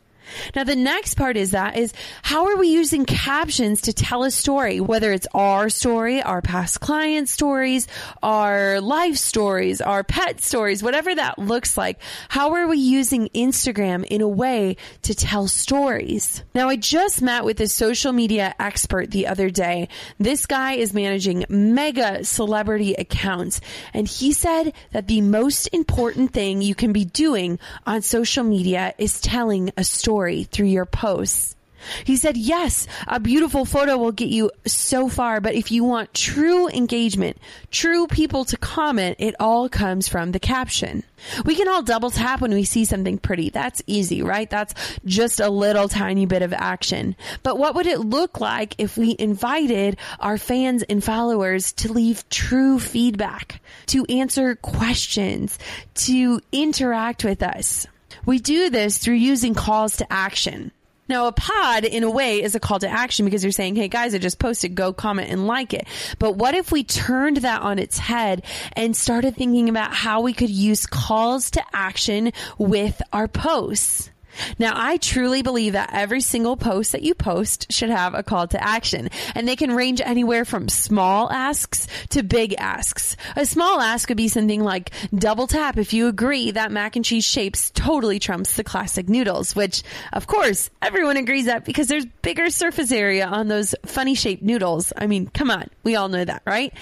Now, 0.54 0.64
the 0.64 0.76
next 0.76 1.14
part 1.14 1.36
is 1.36 1.52
that 1.52 1.76
is 1.76 1.92
how 2.22 2.46
are 2.46 2.56
we 2.56 2.68
using 2.68 3.04
captions 3.04 3.82
to 3.82 3.92
tell 3.92 4.24
a 4.24 4.30
story, 4.30 4.80
whether 4.80 5.12
it's 5.12 5.26
our 5.34 5.68
story, 5.68 6.22
our 6.22 6.42
past 6.42 6.80
client 6.80 7.28
stories, 7.28 7.86
our 8.22 8.80
life 8.80 9.16
stories, 9.16 9.80
our 9.80 10.04
pet 10.04 10.40
stories, 10.42 10.82
whatever 10.82 11.14
that 11.14 11.38
looks 11.38 11.76
like. 11.76 11.98
How 12.28 12.54
are 12.54 12.66
we 12.66 12.78
using 12.78 13.28
Instagram 13.34 14.04
in 14.04 14.20
a 14.20 14.28
way 14.28 14.76
to 15.02 15.14
tell 15.14 15.48
stories? 15.48 16.42
Now, 16.54 16.68
I 16.68 16.76
just 16.76 17.22
met 17.22 17.44
with 17.44 17.60
a 17.60 17.68
social 17.68 18.12
media 18.12 18.54
expert 18.58 19.10
the 19.10 19.26
other 19.26 19.50
day. 19.50 19.88
This 20.18 20.46
guy 20.46 20.74
is 20.74 20.94
managing 20.94 21.44
mega 21.48 22.24
celebrity 22.24 22.94
accounts 22.94 23.60
and 23.92 24.06
he 24.06 24.32
said 24.32 24.72
that 24.92 25.08
the 25.08 25.20
most 25.20 25.66
important 25.72 26.32
thing 26.32 26.62
you 26.62 26.74
can 26.74 26.92
be 26.92 27.04
doing 27.04 27.58
on 27.86 28.02
social 28.02 28.44
media 28.44 28.94
is 28.98 29.20
telling 29.20 29.70
a 29.76 29.84
story 29.84 30.21
story 30.22 30.44
through 30.44 30.66
your 30.66 30.86
posts. 30.86 31.56
He 32.04 32.14
said, 32.16 32.36
yes, 32.36 32.86
a 33.08 33.18
beautiful 33.18 33.64
photo 33.64 33.98
will 33.98 34.12
get 34.12 34.28
you 34.28 34.52
so 34.64 35.08
far, 35.08 35.40
but 35.40 35.56
if 35.56 35.72
you 35.72 35.82
want 35.82 36.14
true 36.14 36.68
engagement, 36.68 37.38
true 37.72 38.06
people 38.06 38.44
to 38.44 38.56
comment, 38.56 39.16
it 39.18 39.34
all 39.40 39.68
comes 39.68 40.06
from 40.06 40.30
the 40.30 40.38
caption. 40.38 41.02
We 41.44 41.56
can 41.56 41.66
all 41.66 41.82
double 41.82 42.12
tap 42.12 42.40
when 42.40 42.54
we 42.54 42.62
see 42.62 42.84
something 42.84 43.18
pretty. 43.18 43.50
That's 43.50 43.82
easy, 43.88 44.22
right? 44.22 44.48
That's 44.48 44.74
just 45.04 45.40
a 45.40 45.50
little 45.50 45.88
tiny 45.88 46.24
bit 46.24 46.42
of 46.42 46.52
action. 46.52 47.16
But 47.42 47.58
what 47.58 47.74
would 47.74 47.86
it 47.86 47.98
look 47.98 48.40
like 48.40 48.76
if 48.78 48.96
we 48.96 49.16
invited 49.18 49.96
our 50.20 50.38
fans 50.38 50.84
and 50.84 51.02
followers 51.02 51.72
to 51.72 51.92
leave 51.92 52.28
true 52.28 52.78
feedback, 52.78 53.60
to 53.86 54.04
answer 54.04 54.54
questions, 54.54 55.58
to 55.94 56.40
interact 56.52 57.24
with 57.24 57.42
us? 57.42 57.88
We 58.24 58.38
do 58.38 58.70
this 58.70 58.98
through 58.98 59.14
using 59.14 59.54
calls 59.54 59.96
to 59.96 60.12
action. 60.12 60.72
Now, 61.08 61.26
a 61.26 61.32
pod, 61.32 61.84
in 61.84 62.04
a 62.04 62.10
way, 62.10 62.42
is 62.42 62.54
a 62.54 62.60
call 62.60 62.78
to 62.78 62.88
action 62.88 63.24
because 63.24 63.42
you're 63.42 63.50
saying, 63.50 63.74
hey 63.74 63.88
guys, 63.88 64.14
I 64.14 64.18
just 64.18 64.38
posted, 64.38 64.76
go 64.76 64.92
comment 64.92 65.30
and 65.30 65.46
like 65.46 65.74
it. 65.74 65.86
But 66.18 66.36
what 66.36 66.54
if 66.54 66.70
we 66.70 66.84
turned 66.84 67.38
that 67.38 67.62
on 67.62 67.78
its 67.78 67.98
head 67.98 68.44
and 68.74 68.96
started 68.96 69.36
thinking 69.36 69.68
about 69.68 69.92
how 69.92 70.20
we 70.20 70.32
could 70.32 70.48
use 70.48 70.86
calls 70.86 71.50
to 71.52 71.62
action 71.72 72.32
with 72.56 73.02
our 73.12 73.26
posts? 73.26 74.11
Now, 74.58 74.72
I 74.74 74.96
truly 74.96 75.42
believe 75.42 75.74
that 75.74 75.90
every 75.92 76.20
single 76.20 76.56
post 76.56 76.92
that 76.92 77.02
you 77.02 77.14
post 77.14 77.72
should 77.72 77.90
have 77.90 78.14
a 78.14 78.22
call 78.22 78.46
to 78.48 78.62
action, 78.62 79.10
and 79.34 79.46
they 79.46 79.56
can 79.56 79.74
range 79.74 80.00
anywhere 80.00 80.44
from 80.44 80.68
small 80.68 81.30
asks 81.30 81.86
to 82.10 82.22
big 82.22 82.54
asks. 82.58 83.16
A 83.36 83.44
small 83.46 83.80
ask 83.80 84.08
could 84.08 84.16
be 84.16 84.28
something 84.28 84.62
like 84.62 84.90
double 85.14 85.46
tap 85.46 85.78
if 85.78 85.92
you 85.92 86.08
agree 86.08 86.50
that 86.52 86.72
mac 86.72 86.96
and 86.96 87.04
cheese 87.04 87.24
shapes 87.24 87.70
totally 87.70 88.18
trumps 88.18 88.56
the 88.56 88.64
classic 88.64 89.08
noodles, 89.08 89.54
which, 89.54 89.82
of 90.12 90.26
course, 90.26 90.70
everyone 90.80 91.16
agrees 91.16 91.46
that 91.46 91.64
because 91.64 91.88
there's 91.88 92.06
bigger 92.22 92.50
surface 92.50 92.92
area 92.92 93.26
on 93.26 93.48
those 93.48 93.74
funny 93.84 94.14
shaped 94.14 94.42
noodles. 94.42 94.92
I 94.96 95.06
mean, 95.06 95.26
come 95.26 95.50
on, 95.50 95.68
we 95.82 95.96
all 95.96 96.08
know 96.08 96.24
that, 96.24 96.42
right? 96.46 96.72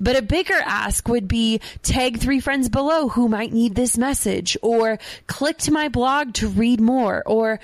But 0.00 0.16
a 0.16 0.22
bigger 0.22 0.60
ask 0.64 1.06
would 1.08 1.28
be 1.28 1.60
tag 1.82 2.18
three 2.18 2.40
friends 2.40 2.68
below 2.68 3.08
who 3.08 3.28
might 3.28 3.52
need 3.52 3.74
this 3.74 3.96
message, 3.96 4.56
or 4.62 4.98
click 5.26 5.58
to 5.58 5.72
my 5.72 5.88
blog 5.88 6.34
to 6.34 6.48
read 6.48 6.80
more 6.80 6.89
more 6.90 7.22
or 7.24 7.60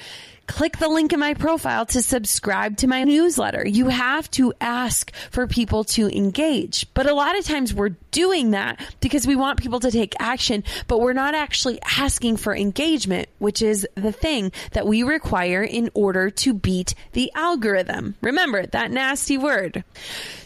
click 0.47 0.79
the 0.79 0.89
link 0.89 1.13
in 1.13 1.19
my 1.19 1.35
profile 1.35 1.85
to 1.87 2.01
subscribe 2.01 2.77
to 2.77 2.87
my 2.87 3.03
newsletter. 3.03 3.67
You 3.67 3.89
have 3.89 4.31
to 4.33 4.53
ask 4.61 5.13
for 5.31 5.47
people 5.49 5.83
to 5.97 6.09
engage. 6.17 6.87
But 6.95 7.07
a 7.07 7.15
lot 7.15 7.37
of 7.37 7.45
times 7.45 7.75
we're 7.75 7.97
doing 8.17 8.53
that 8.53 8.81
because 9.01 9.27
we 9.27 9.37
want 9.37 9.61
people 9.61 9.79
to 9.79 9.91
take 9.91 10.15
action, 10.19 10.65
but 10.87 11.03
we're 11.03 11.13
not 11.13 11.35
actually 11.35 11.79
asking 11.99 12.39
for 12.39 12.57
engagement, 12.57 13.29
which 13.39 13.61
is 13.61 13.87
the 13.95 14.11
thing 14.11 14.51
that 14.73 14.87
we 14.87 15.03
require 15.03 15.63
in 15.63 15.91
order 15.93 16.31
to 16.31 16.55
beat 16.55 16.95
the 17.13 17.31
algorithm. 17.35 18.15
Remember 18.23 18.65
that 18.65 18.91
nasty 18.91 19.37
word. 19.37 19.85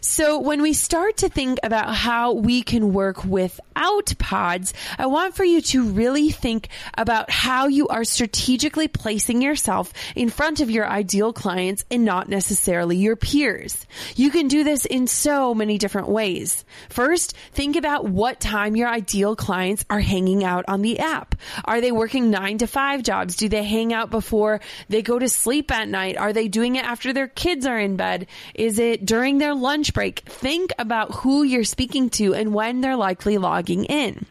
So 0.00 0.40
when 0.40 0.62
we 0.62 0.72
start 0.72 1.18
to 1.18 1.28
think 1.28 1.60
about 1.62 1.94
how 1.94 2.32
we 2.32 2.62
can 2.62 2.92
work 2.92 3.24
without 3.24 4.12
pods, 4.18 4.74
I 4.98 5.06
want 5.06 5.36
for 5.36 5.44
you 5.44 5.60
to 5.60 5.90
really 5.90 6.30
think 6.30 6.68
about 6.98 7.30
how 7.30 7.68
you 7.68 7.86
are 7.86 8.02
strategically 8.02 8.88
placing 8.88 9.42
yourself 9.42 9.92
in 10.16 10.28
front 10.28 10.60
of 10.60 10.70
your 10.70 10.88
ideal 10.88 11.32
clients 11.32 11.84
and 11.88 12.04
not 12.04 12.28
necessarily 12.28 12.96
your 12.96 13.14
peers. 13.14 13.86
You 14.16 14.30
can 14.30 14.48
do 14.48 14.64
this 14.64 14.84
in 14.86 15.06
so 15.06 15.54
many 15.54 15.78
different 15.78 16.08
ways. 16.08 16.64
First, 16.88 17.36
think 17.60 17.76
about 17.76 18.06
what 18.06 18.40
time 18.40 18.74
your 18.74 18.88
ideal 18.88 19.36
clients 19.36 19.84
are 19.90 20.00
hanging 20.00 20.42
out 20.42 20.64
on 20.66 20.80
the 20.80 20.98
app. 20.98 21.34
Are 21.62 21.82
they 21.82 21.92
working 21.92 22.30
nine 22.30 22.56
to 22.56 22.66
five 22.66 23.02
jobs? 23.02 23.36
Do 23.36 23.50
they 23.50 23.62
hang 23.62 23.92
out 23.92 24.10
before 24.10 24.62
they 24.88 25.02
go 25.02 25.18
to 25.18 25.28
sleep 25.28 25.70
at 25.70 25.86
night? 25.86 26.16
Are 26.16 26.32
they 26.32 26.48
doing 26.48 26.76
it 26.76 26.86
after 26.86 27.12
their 27.12 27.28
kids 27.28 27.66
are 27.66 27.78
in 27.78 27.96
bed? 27.96 28.28
Is 28.54 28.78
it 28.78 29.04
during 29.04 29.36
their 29.36 29.54
lunch 29.54 29.92
break? 29.92 30.20
Think 30.20 30.72
about 30.78 31.16
who 31.16 31.42
you're 31.42 31.64
speaking 31.64 32.08
to 32.12 32.32
and 32.32 32.54
when 32.54 32.80
they're 32.80 32.96
likely 32.96 33.36
logging 33.36 33.84
in. 33.84 34.24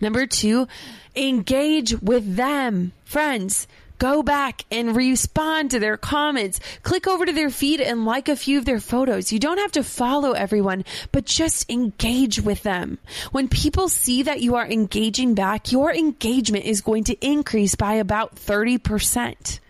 Number 0.00 0.26
two, 0.26 0.66
engage 1.14 2.00
with 2.00 2.34
them. 2.34 2.92
Friends, 3.04 3.68
go 3.98 4.22
back 4.22 4.64
and 4.70 4.96
respond 4.96 5.70
to 5.70 5.78
their 5.78 5.96
comments. 5.96 6.60
Click 6.82 7.06
over 7.06 7.26
to 7.26 7.32
their 7.32 7.50
feed 7.50 7.80
and 7.80 8.04
like 8.04 8.28
a 8.28 8.36
few 8.36 8.58
of 8.58 8.64
their 8.64 8.80
photos. 8.80 9.32
You 9.32 9.38
don't 9.38 9.58
have 9.58 9.72
to 9.72 9.82
follow 9.82 10.32
everyone, 10.32 10.84
but 11.12 11.24
just 11.24 11.70
engage 11.70 12.40
with 12.40 12.62
them. 12.62 12.98
When 13.32 13.48
people 13.48 13.88
see 13.88 14.22
that 14.22 14.40
you 14.40 14.56
are 14.56 14.66
engaging 14.66 15.34
back, 15.34 15.72
your 15.72 15.92
engagement 15.92 16.64
is 16.64 16.80
going 16.80 17.04
to 17.04 17.26
increase 17.26 17.74
by 17.74 17.94
about 17.94 18.36
30%. 18.36 19.60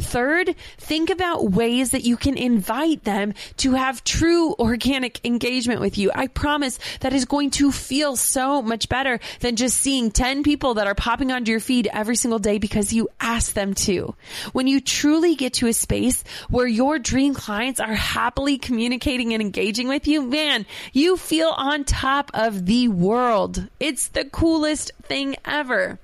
Third, 0.00 0.54
think 0.78 1.10
about 1.10 1.50
ways 1.50 1.90
that 1.90 2.04
you 2.04 2.16
can 2.16 2.36
invite 2.36 3.04
them 3.04 3.34
to 3.58 3.72
have 3.72 4.02
true 4.02 4.54
organic 4.58 5.24
engagement 5.24 5.80
with 5.80 5.98
you. 5.98 6.10
I 6.14 6.26
promise 6.26 6.78
that 7.00 7.12
is 7.12 7.26
going 7.26 7.50
to 7.52 7.70
feel 7.70 8.16
so 8.16 8.62
much 8.62 8.88
better 8.88 9.20
than 9.40 9.56
just 9.56 9.78
seeing 9.78 10.10
10 10.10 10.42
people 10.42 10.74
that 10.74 10.86
are 10.86 10.94
popping 10.94 11.30
onto 11.30 11.50
your 11.50 11.60
feed 11.60 11.88
every 11.92 12.16
single 12.16 12.38
day 12.38 12.58
because 12.58 12.92
you 12.92 13.08
asked 13.20 13.54
them 13.54 13.74
to. 13.74 14.14
When 14.52 14.66
you 14.66 14.80
truly 14.80 15.34
get 15.34 15.54
to 15.54 15.66
a 15.68 15.72
space 15.72 16.24
where 16.48 16.66
your 16.66 16.98
dream 16.98 17.34
clients 17.34 17.80
are 17.80 17.94
happily 17.94 18.58
communicating 18.58 19.32
and 19.32 19.42
engaging 19.42 19.88
with 19.88 20.06
you, 20.06 20.22
man, 20.22 20.66
you 20.92 21.16
feel 21.16 21.50
on 21.56 21.84
top 21.84 22.30
of 22.34 22.66
the 22.66 22.88
world. 22.88 23.68
It's 23.78 24.08
the 24.08 24.24
coolest 24.24 24.92
thing 25.02 25.36
ever. 25.44 25.98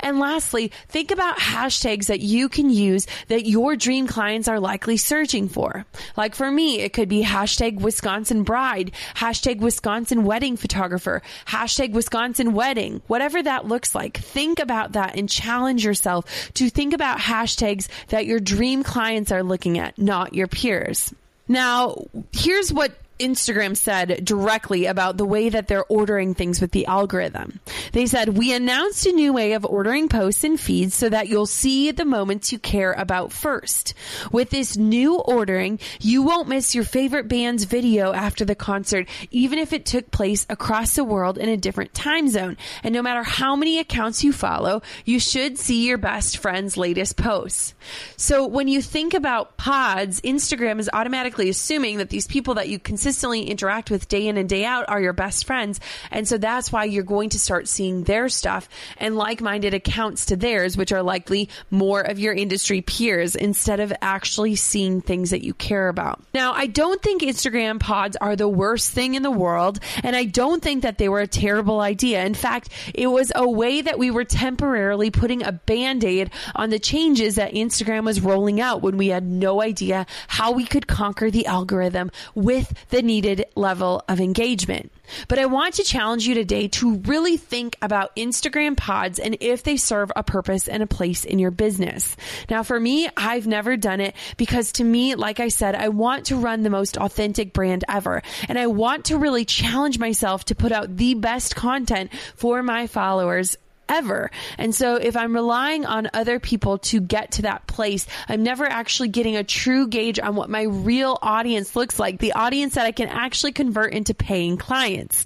And 0.00 0.18
lastly, 0.18 0.72
think 0.88 1.10
about 1.10 1.38
hashtags 1.38 2.06
that 2.06 2.20
you 2.20 2.48
can 2.48 2.70
use 2.70 3.06
that 3.28 3.46
your 3.46 3.76
dream 3.76 4.06
clients 4.06 4.48
are 4.48 4.60
likely 4.60 4.96
searching 4.96 5.48
for. 5.48 5.84
Like 6.16 6.34
for 6.34 6.50
me, 6.50 6.80
it 6.80 6.92
could 6.92 7.08
be 7.08 7.22
hashtag 7.22 7.80
Wisconsin 7.80 8.42
bride, 8.42 8.92
hashtag 9.14 9.58
Wisconsin 9.58 10.24
wedding 10.24 10.56
photographer, 10.56 11.22
hashtag 11.46 11.92
Wisconsin 11.92 12.52
wedding, 12.52 13.02
whatever 13.06 13.42
that 13.42 13.66
looks 13.66 13.94
like. 13.94 14.18
Think 14.18 14.58
about 14.58 14.92
that 14.92 15.16
and 15.16 15.28
challenge 15.28 15.84
yourself 15.84 16.52
to 16.54 16.70
think 16.70 16.92
about 16.92 17.18
hashtags 17.18 17.88
that 18.08 18.26
your 18.26 18.40
dream 18.40 18.82
clients 18.82 19.32
are 19.32 19.42
looking 19.42 19.78
at, 19.78 19.98
not 19.98 20.34
your 20.34 20.46
peers. 20.46 21.14
Now, 21.48 22.04
here's 22.32 22.72
what 22.72 22.92
Instagram 23.18 23.76
said 23.76 24.24
directly 24.24 24.86
about 24.86 25.16
the 25.16 25.24
way 25.24 25.48
that 25.48 25.68
they're 25.68 25.84
ordering 25.88 26.34
things 26.34 26.60
with 26.60 26.72
the 26.72 26.86
algorithm. 26.86 27.60
They 27.92 28.06
said, 28.06 28.36
We 28.36 28.54
announced 28.54 29.06
a 29.06 29.12
new 29.12 29.32
way 29.32 29.52
of 29.52 29.64
ordering 29.64 30.08
posts 30.08 30.44
and 30.44 30.58
feeds 30.58 30.94
so 30.94 31.08
that 31.08 31.28
you'll 31.28 31.46
see 31.46 31.90
the 31.90 32.04
moments 32.04 32.52
you 32.52 32.58
care 32.58 32.92
about 32.92 33.32
first. 33.32 33.94
With 34.32 34.50
this 34.50 34.76
new 34.76 35.16
ordering, 35.16 35.78
you 36.00 36.22
won't 36.22 36.48
miss 36.48 36.74
your 36.74 36.84
favorite 36.84 37.28
band's 37.28 37.64
video 37.64 38.12
after 38.12 38.44
the 38.44 38.54
concert, 38.54 39.08
even 39.30 39.58
if 39.58 39.72
it 39.72 39.84
took 39.84 40.10
place 40.10 40.46
across 40.48 40.94
the 40.94 41.04
world 41.04 41.38
in 41.38 41.48
a 41.48 41.56
different 41.56 41.94
time 41.94 42.28
zone. 42.28 42.56
And 42.82 42.94
no 42.94 43.02
matter 43.02 43.22
how 43.22 43.56
many 43.56 43.78
accounts 43.78 44.24
you 44.24 44.32
follow, 44.32 44.82
you 45.04 45.20
should 45.20 45.58
see 45.58 45.86
your 45.86 45.98
best 45.98 46.38
friend's 46.38 46.76
latest 46.76 47.16
posts. 47.16 47.74
So 48.16 48.46
when 48.46 48.68
you 48.68 48.82
think 48.82 49.14
about 49.14 49.56
pods, 49.56 50.20
Instagram 50.22 50.78
is 50.78 50.90
automatically 50.92 51.48
assuming 51.48 51.98
that 51.98 52.10
these 52.10 52.26
people 52.26 52.54
that 52.54 52.68
you 52.68 52.78
consistently 53.08 53.44
interact 53.44 53.90
with 53.90 54.06
day 54.06 54.28
in 54.28 54.36
and 54.36 54.50
day 54.50 54.66
out 54.66 54.86
are 54.86 55.00
your 55.00 55.14
best 55.14 55.46
friends. 55.46 55.80
And 56.10 56.28
so 56.28 56.36
that's 56.36 56.70
why 56.70 56.84
you're 56.84 57.02
going 57.02 57.30
to 57.30 57.38
start 57.38 57.66
seeing 57.66 58.04
their 58.04 58.28
stuff 58.28 58.68
and 58.98 59.16
like 59.16 59.40
minded 59.40 59.72
accounts 59.72 60.26
to 60.26 60.36
theirs, 60.36 60.76
which 60.76 60.92
are 60.92 61.02
likely 61.02 61.48
more 61.70 62.02
of 62.02 62.18
your 62.18 62.34
industry 62.34 62.82
peers 62.82 63.34
instead 63.34 63.80
of 63.80 63.94
actually 64.02 64.56
seeing 64.56 65.00
things 65.00 65.30
that 65.30 65.42
you 65.42 65.54
care 65.54 65.88
about. 65.88 66.22
Now, 66.34 66.52
I 66.52 66.66
don't 66.66 67.00
think 67.00 67.22
Instagram 67.22 67.80
pods 67.80 68.14
are 68.20 68.36
the 68.36 68.46
worst 68.46 68.90
thing 68.90 69.14
in 69.14 69.22
the 69.22 69.30
world, 69.30 69.80
and 70.02 70.14
I 70.14 70.26
don't 70.26 70.62
think 70.62 70.82
that 70.82 70.98
they 70.98 71.08
were 71.08 71.20
a 71.20 71.26
terrible 71.26 71.80
idea. 71.80 72.26
In 72.26 72.34
fact, 72.34 72.68
it 72.94 73.06
was 73.06 73.32
a 73.34 73.48
way 73.48 73.80
that 73.80 73.98
we 73.98 74.10
were 74.10 74.24
temporarily 74.24 75.10
putting 75.10 75.42
a 75.42 75.52
band 75.52 76.04
aid 76.04 76.30
on 76.54 76.68
the 76.68 76.78
changes 76.78 77.36
that 77.36 77.54
Instagram 77.54 78.04
was 78.04 78.20
rolling 78.20 78.60
out 78.60 78.82
when 78.82 78.98
we 78.98 79.08
had 79.08 79.24
no 79.24 79.62
idea 79.62 80.04
how 80.26 80.52
we 80.52 80.66
could 80.66 80.86
conquer 80.86 81.30
the 81.30 81.46
algorithm 81.46 82.10
with 82.34 82.74
the 82.90 82.97
needed 83.02 83.46
level 83.54 84.02
of 84.08 84.20
engagement. 84.20 84.92
But 85.28 85.38
I 85.38 85.46
want 85.46 85.74
to 85.74 85.84
challenge 85.84 86.26
you 86.26 86.34
today 86.34 86.68
to 86.68 86.96
really 86.98 87.36
think 87.36 87.76
about 87.80 88.14
Instagram 88.16 88.76
pods 88.76 89.18
and 89.18 89.36
if 89.40 89.62
they 89.62 89.76
serve 89.76 90.12
a 90.14 90.22
purpose 90.22 90.68
and 90.68 90.82
a 90.82 90.86
place 90.86 91.24
in 91.24 91.38
your 91.38 91.50
business. 91.50 92.16
Now, 92.50 92.62
for 92.62 92.78
me, 92.78 93.08
I've 93.16 93.46
never 93.46 93.76
done 93.76 94.00
it 94.00 94.14
because 94.36 94.72
to 94.72 94.84
me, 94.84 95.14
like 95.14 95.40
I 95.40 95.48
said, 95.48 95.74
I 95.74 95.88
want 95.88 96.26
to 96.26 96.36
run 96.36 96.62
the 96.62 96.70
most 96.70 96.96
authentic 96.96 97.52
brand 97.52 97.84
ever. 97.88 98.22
And 98.48 98.58
I 98.58 98.66
want 98.66 99.06
to 99.06 99.18
really 99.18 99.44
challenge 99.44 99.98
myself 99.98 100.44
to 100.46 100.54
put 100.54 100.72
out 100.72 100.96
the 100.96 101.14
best 101.14 101.56
content 101.56 102.12
for 102.36 102.62
my 102.62 102.86
followers 102.86 103.56
ever. 103.88 104.30
And 104.56 104.74
so 104.74 104.96
if 104.96 105.16
I'm 105.16 105.34
relying 105.34 105.84
on 105.84 106.10
other 106.12 106.38
people 106.40 106.78
to 106.78 107.00
get 107.00 107.32
to 107.32 107.42
that 107.42 107.66
place, 107.66 108.06
I'm 108.28 108.42
never 108.42 108.64
actually 108.64 109.08
getting 109.08 109.36
a 109.36 109.44
true 109.44 109.88
gauge 109.88 110.18
on 110.18 110.34
what 110.34 110.50
my 110.50 110.62
real 110.62 111.18
audience 111.22 111.76
looks 111.76 111.98
like, 111.98 112.18
the 112.18 112.32
audience 112.32 112.74
that 112.74 112.86
I 112.86 112.92
can 112.92 113.08
actually 113.08 113.52
convert 113.52 113.92
into 113.92 114.14
paying 114.14 114.56
clients 114.56 115.24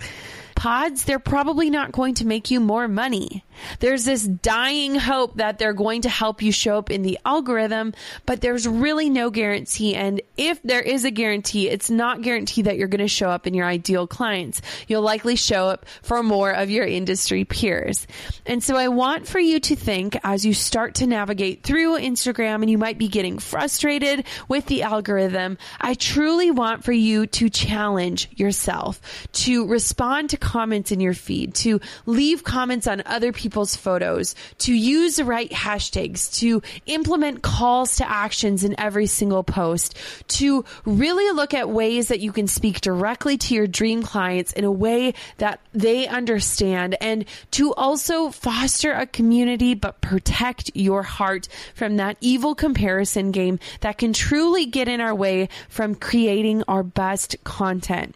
pods, 0.63 1.03
they're 1.03 1.19
probably 1.19 1.71
not 1.71 1.91
going 1.91 2.15
to 2.15 2.25
make 2.25 2.49
you 2.49 2.61
more 2.61 2.87
money. 2.87 3.45
There's 3.81 4.05
this 4.05 4.23
dying 4.23 4.95
hope 4.95 5.39
that 5.39 5.59
they're 5.59 5.73
going 5.73 6.03
to 6.03 6.09
help 6.09 6.41
you 6.41 6.53
show 6.53 6.79
up 6.79 6.89
in 6.89 7.03
the 7.03 7.19
algorithm, 7.25 7.95
but 8.27 8.41
there's 8.41 8.69
really 8.69 9.11
no 9.11 9.31
guarantee. 9.31 9.97
And 9.97 10.23
if 10.37 10.63
there 10.63 10.81
is 10.81 11.05
a 11.05 11.11
guarantee, 11.11 11.69
it's 11.69 11.91
not 11.91 12.23
guaranteed 12.23 12.67
that 12.67 12.77
you're 12.77 12.87
going 12.87 13.01
to 13.01 13.09
show 13.09 13.29
up 13.29 13.49
in 13.49 13.55
your 13.55 13.67
ideal 13.67 14.07
clients. 14.07 14.63
You'll 14.87 15.03
likely 15.03 15.35
show 15.35 15.67
up 15.67 15.85
for 16.01 16.23
more 16.23 16.53
of 16.53 16.71
your 16.71 16.87
industry 16.87 17.45
peers. 17.45 18.07
And 18.47 18.63
so 18.63 18.77
I 18.77 18.87
want 18.87 19.27
for 19.27 19.41
you 19.41 19.59
to 19.59 19.75
think 19.75 20.17
as 20.23 20.47
you 20.47 20.55
start 20.55 20.95
to 20.97 21.09
navigate 21.09 21.65
through 21.65 21.99
Instagram 21.99 22.63
and 22.63 22.71
you 22.71 22.79
might 22.79 22.99
be 22.99 23.09
getting 23.09 23.41
frustrated 23.41 24.25
with 24.47 24.67
the 24.67 24.85
algorithm. 24.85 25.59
I 25.81 25.95
truly 25.95 26.53
want 26.53 26.85
for 26.85 26.93
you 26.93 27.27
to 27.27 27.51
challenge 27.51 28.29
yourself 28.37 29.01
to 29.33 29.67
respond 29.67 30.31
to 30.31 30.37
comments 30.53 30.93
in 30.93 31.01
your 31.01 31.15
feed, 31.15 31.55
to 31.55 31.81
leave 32.05 32.45
comments 32.45 32.87
on 32.87 33.03
other 33.07 33.33
people's 33.33 33.75
photos, 33.75 34.35
to 34.59 34.75
use 34.75 35.17
the 35.17 35.25
right 35.25 35.51
hashtags, 35.51 36.39
to 36.41 36.61
implement 36.85 37.41
calls 37.41 37.97
to 37.97 38.07
actions 38.07 38.63
in 38.63 38.79
every 38.79 39.07
single 39.07 39.43
post, 39.43 39.97
to 40.29 40.63
really 40.85 41.35
look 41.35 41.55
at 41.55 41.71
ways 41.71 42.09
that 42.09 42.21
you 42.21 42.33
can 42.33 42.47
speak 42.47 42.83
directly 42.83 43.39
to 43.39 43.55
your 43.55 43.67
dream 43.67 44.03
clients 44.03 44.53
in 44.53 44.65
a 44.65 44.71
way 44.71 45.15
that 45.39 45.59
they 45.73 46.07
understand 46.07 46.99
and 47.01 47.25
to 47.51 47.73
also 47.73 48.29
foster 48.29 48.93
a 48.93 49.07
community 49.07 49.73
but 49.73 50.03
protect 50.03 50.71
your 50.75 51.03
heart 51.03 51.49
from 51.75 51.97
that 51.97 52.19
evil 52.21 52.55
comparison 52.55 53.31
game 53.31 53.59
that 53.81 53.97
can 53.97 54.13
truly 54.13 54.67
get 54.67 54.87
in 54.87 55.01
our 55.01 55.15
way 55.15 55.49
from 55.71 55.95
creating 55.95 56.63
our 56.69 56.83
best 56.83 57.37
content. 57.43 58.15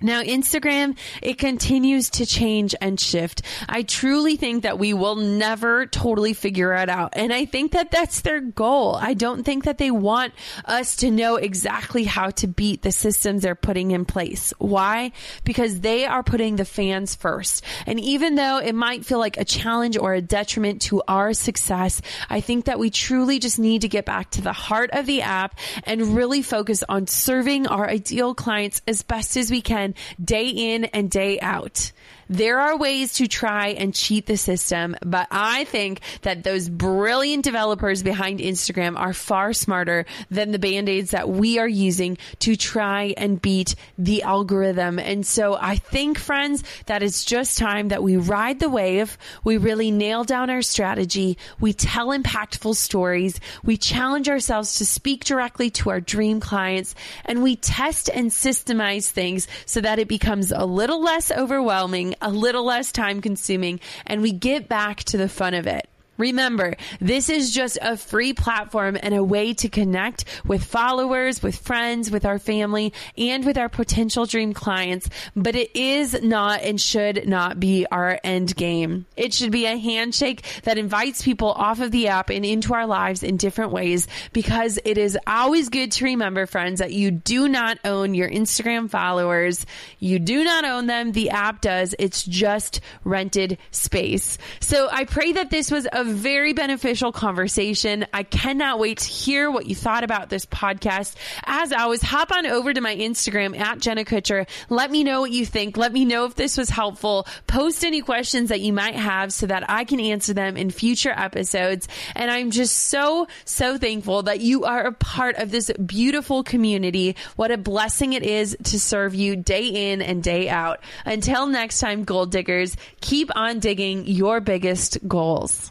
Now, 0.00 0.22
Instagram, 0.22 0.96
it 1.22 1.38
continues 1.38 2.10
to 2.10 2.26
change 2.26 2.74
and 2.80 3.00
shift. 3.00 3.42
I 3.68 3.82
truly 3.82 4.36
think 4.36 4.62
that 4.62 4.78
we 4.78 4.94
will 4.94 5.16
never 5.16 5.86
totally 5.86 6.34
figure 6.34 6.72
it 6.74 6.88
out. 6.88 7.14
And 7.14 7.32
I 7.32 7.46
think 7.46 7.72
that 7.72 7.90
that's 7.90 8.20
their 8.20 8.40
goal. 8.40 8.94
I 8.94 9.14
don't 9.14 9.42
think 9.42 9.64
that 9.64 9.78
they 9.78 9.90
want 9.90 10.34
us 10.64 10.96
to 10.96 11.10
know 11.10 11.34
exactly 11.34 12.04
how 12.04 12.30
to 12.30 12.46
beat 12.46 12.82
the 12.82 12.92
systems 12.92 13.42
they're 13.42 13.56
putting 13.56 13.90
in 13.90 14.04
place. 14.04 14.52
Why? 14.58 15.10
Because 15.42 15.80
they 15.80 16.06
are 16.06 16.22
putting 16.22 16.56
the 16.56 16.64
fans 16.64 17.16
first. 17.16 17.64
And 17.84 17.98
even 17.98 18.36
though 18.36 18.58
it 18.58 18.76
might 18.76 19.04
feel 19.04 19.18
like 19.18 19.36
a 19.36 19.44
challenge 19.44 19.98
or 19.98 20.14
a 20.14 20.22
detriment 20.22 20.82
to 20.82 21.02
our 21.08 21.32
success, 21.32 22.00
I 22.30 22.40
think 22.40 22.66
that 22.66 22.78
we 22.78 22.90
truly 22.90 23.40
just 23.40 23.58
need 23.58 23.82
to 23.82 23.88
get 23.88 24.04
back 24.04 24.30
to 24.32 24.42
the 24.42 24.52
heart 24.52 24.90
of 24.92 25.06
the 25.06 25.22
app 25.22 25.58
and 25.82 26.14
really 26.14 26.42
focus 26.42 26.84
on 26.88 27.08
serving 27.08 27.66
our 27.66 27.88
ideal 27.88 28.34
clients 28.34 28.80
as 28.86 29.02
best 29.02 29.36
as 29.36 29.50
we 29.50 29.60
can 29.60 29.87
day 30.22 30.48
in 30.48 30.84
and 30.86 31.10
day 31.10 31.38
out. 31.40 31.92
There 32.28 32.58
are 32.60 32.76
ways 32.76 33.14
to 33.14 33.26
try 33.26 33.68
and 33.68 33.94
cheat 33.94 34.26
the 34.26 34.36
system, 34.36 34.96
but 35.04 35.28
I 35.30 35.64
think 35.64 36.00
that 36.22 36.44
those 36.44 36.68
brilliant 36.68 37.44
developers 37.44 38.02
behind 38.02 38.40
Instagram 38.40 38.98
are 38.98 39.14
far 39.14 39.52
smarter 39.52 40.04
than 40.30 40.52
the 40.52 40.58
band-aids 40.58 41.12
that 41.12 41.28
we 41.28 41.58
are 41.58 41.68
using 41.68 42.18
to 42.40 42.54
try 42.54 43.14
and 43.16 43.40
beat 43.40 43.74
the 43.96 44.22
algorithm. 44.22 44.98
And 44.98 45.26
so 45.26 45.56
I 45.58 45.76
think 45.76 46.18
friends 46.18 46.62
that 46.86 47.02
it's 47.02 47.24
just 47.24 47.58
time 47.58 47.88
that 47.88 48.02
we 48.02 48.16
ride 48.16 48.60
the 48.60 48.68
wave. 48.68 49.16
We 49.44 49.56
really 49.56 49.90
nail 49.90 50.24
down 50.24 50.50
our 50.50 50.62
strategy. 50.62 51.38
We 51.60 51.72
tell 51.72 52.08
impactful 52.08 52.76
stories. 52.76 53.40
We 53.64 53.76
challenge 53.76 54.28
ourselves 54.28 54.76
to 54.76 54.86
speak 54.86 55.24
directly 55.24 55.70
to 55.70 55.90
our 55.90 56.00
dream 56.00 56.40
clients 56.40 56.94
and 57.24 57.42
we 57.42 57.56
test 57.56 58.10
and 58.12 58.30
systemize 58.30 59.08
things 59.08 59.48
so 59.64 59.80
that 59.80 59.98
it 59.98 60.08
becomes 60.08 60.52
a 60.52 60.64
little 60.64 61.02
less 61.02 61.30
overwhelming 61.30 62.14
a 62.20 62.30
little 62.30 62.64
less 62.64 62.92
time 62.92 63.20
consuming, 63.20 63.80
and 64.06 64.22
we 64.22 64.32
get 64.32 64.68
back 64.68 65.04
to 65.04 65.16
the 65.16 65.28
fun 65.28 65.54
of 65.54 65.66
it. 65.66 65.88
Remember, 66.18 66.74
this 67.00 67.30
is 67.30 67.54
just 67.54 67.78
a 67.80 67.96
free 67.96 68.32
platform 68.32 68.98
and 69.00 69.14
a 69.14 69.24
way 69.24 69.54
to 69.54 69.68
connect 69.68 70.24
with 70.44 70.64
followers, 70.64 71.42
with 71.42 71.56
friends, 71.56 72.10
with 72.10 72.24
our 72.24 72.38
family, 72.38 72.92
and 73.16 73.46
with 73.46 73.56
our 73.56 73.68
potential 73.68 74.26
dream 74.26 74.52
clients. 74.52 75.08
But 75.36 75.54
it 75.54 75.74
is 75.76 76.20
not 76.20 76.62
and 76.62 76.80
should 76.80 77.28
not 77.28 77.60
be 77.60 77.86
our 77.90 78.18
end 78.24 78.56
game. 78.56 79.06
It 79.16 79.32
should 79.32 79.52
be 79.52 79.66
a 79.66 79.78
handshake 79.78 80.44
that 80.64 80.76
invites 80.76 81.22
people 81.22 81.52
off 81.52 81.80
of 81.80 81.92
the 81.92 82.08
app 82.08 82.30
and 82.30 82.44
into 82.44 82.74
our 82.74 82.86
lives 82.86 83.22
in 83.22 83.36
different 83.36 83.70
ways 83.70 84.08
because 84.32 84.78
it 84.84 84.98
is 84.98 85.16
always 85.26 85.68
good 85.68 85.92
to 85.92 86.04
remember, 86.04 86.46
friends, 86.46 86.80
that 86.80 86.92
you 86.92 87.12
do 87.12 87.48
not 87.48 87.78
own 87.84 88.14
your 88.14 88.28
Instagram 88.28 88.90
followers. 88.90 89.64
You 90.00 90.18
do 90.18 90.42
not 90.42 90.64
own 90.64 90.86
them. 90.86 91.12
The 91.12 91.30
app 91.30 91.60
does. 91.60 91.94
It's 91.98 92.24
just 92.24 92.80
rented 93.04 93.58
space. 93.70 94.38
So 94.60 94.88
I 94.90 95.04
pray 95.04 95.32
that 95.32 95.50
this 95.50 95.70
was 95.70 95.86
a 95.92 96.07
very 96.08 96.52
beneficial 96.52 97.12
conversation. 97.12 98.06
I 98.12 98.22
cannot 98.22 98.78
wait 98.78 98.98
to 98.98 99.08
hear 99.08 99.50
what 99.50 99.66
you 99.66 99.74
thought 99.74 100.04
about 100.04 100.28
this 100.28 100.46
podcast. 100.46 101.14
As 101.44 101.72
always, 101.72 102.02
hop 102.02 102.32
on 102.32 102.46
over 102.46 102.72
to 102.72 102.80
my 102.80 102.94
Instagram 102.94 103.58
at 103.58 103.78
Jenna 103.78 104.04
Kutcher. 104.04 104.48
Let 104.68 104.90
me 104.90 105.04
know 105.04 105.20
what 105.20 105.30
you 105.30 105.46
think. 105.46 105.76
Let 105.76 105.92
me 105.92 106.04
know 106.04 106.24
if 106.24 106.34
this 106.34 106.56
was 106.56 106.70
helpful. 106.70 107.26
Post 107.46 107.84
any 107.84 108.02
questions 108.02 108.48
that 108.48 108.60
you 108.60 108.72
might 108.72 108.94
have 108.94 109.32
so 109.32 109.46
that 109.46 109.68
I 109.70 109.84
can 109.84 110.00
answer 110.00 110.34
them 110.34 110.56
in 110.56 110.70
future 110.70 111.12
episodes. 111.14 111.88
And 112.14 112.30
I'm 112.30 112.50
just 112.50 112.76
so, 112.76 113.28
so 113.44 113.78
thankful 113.78 114.24
that 114.24 114.40
you 114.40 114.64
are 114.64 114.86
a 114.86 114.92
part 114.92 115.36
of 115.36 115.50
this 115.50 115.70
beautiful 115.84 116.42
community. 116.42 117.16
What 117.36 117.50
a 117.50 117.58
blessing 117.58 118.12
it 118.12 118.22
is 118.22 118.56
to 118.64 118.80
serve 118.80 119.14
you 119.14 119.36
day 119.36 119.92
in 119.92 120.02
and 120.02 120.22
day 120.22 120.48
out. 120.48 120.80
Until 121.04 121.46
next 121.46 121.80
time, 121.80 122.04
goal 122.04 122.26
diggers, 122.26 122.76
keep 123.00 123.30
on 123.36 123.60
digging 123.60 124.06
your 124.06 124.40
biggest 124.40 124.98
goals. 125.06 125.70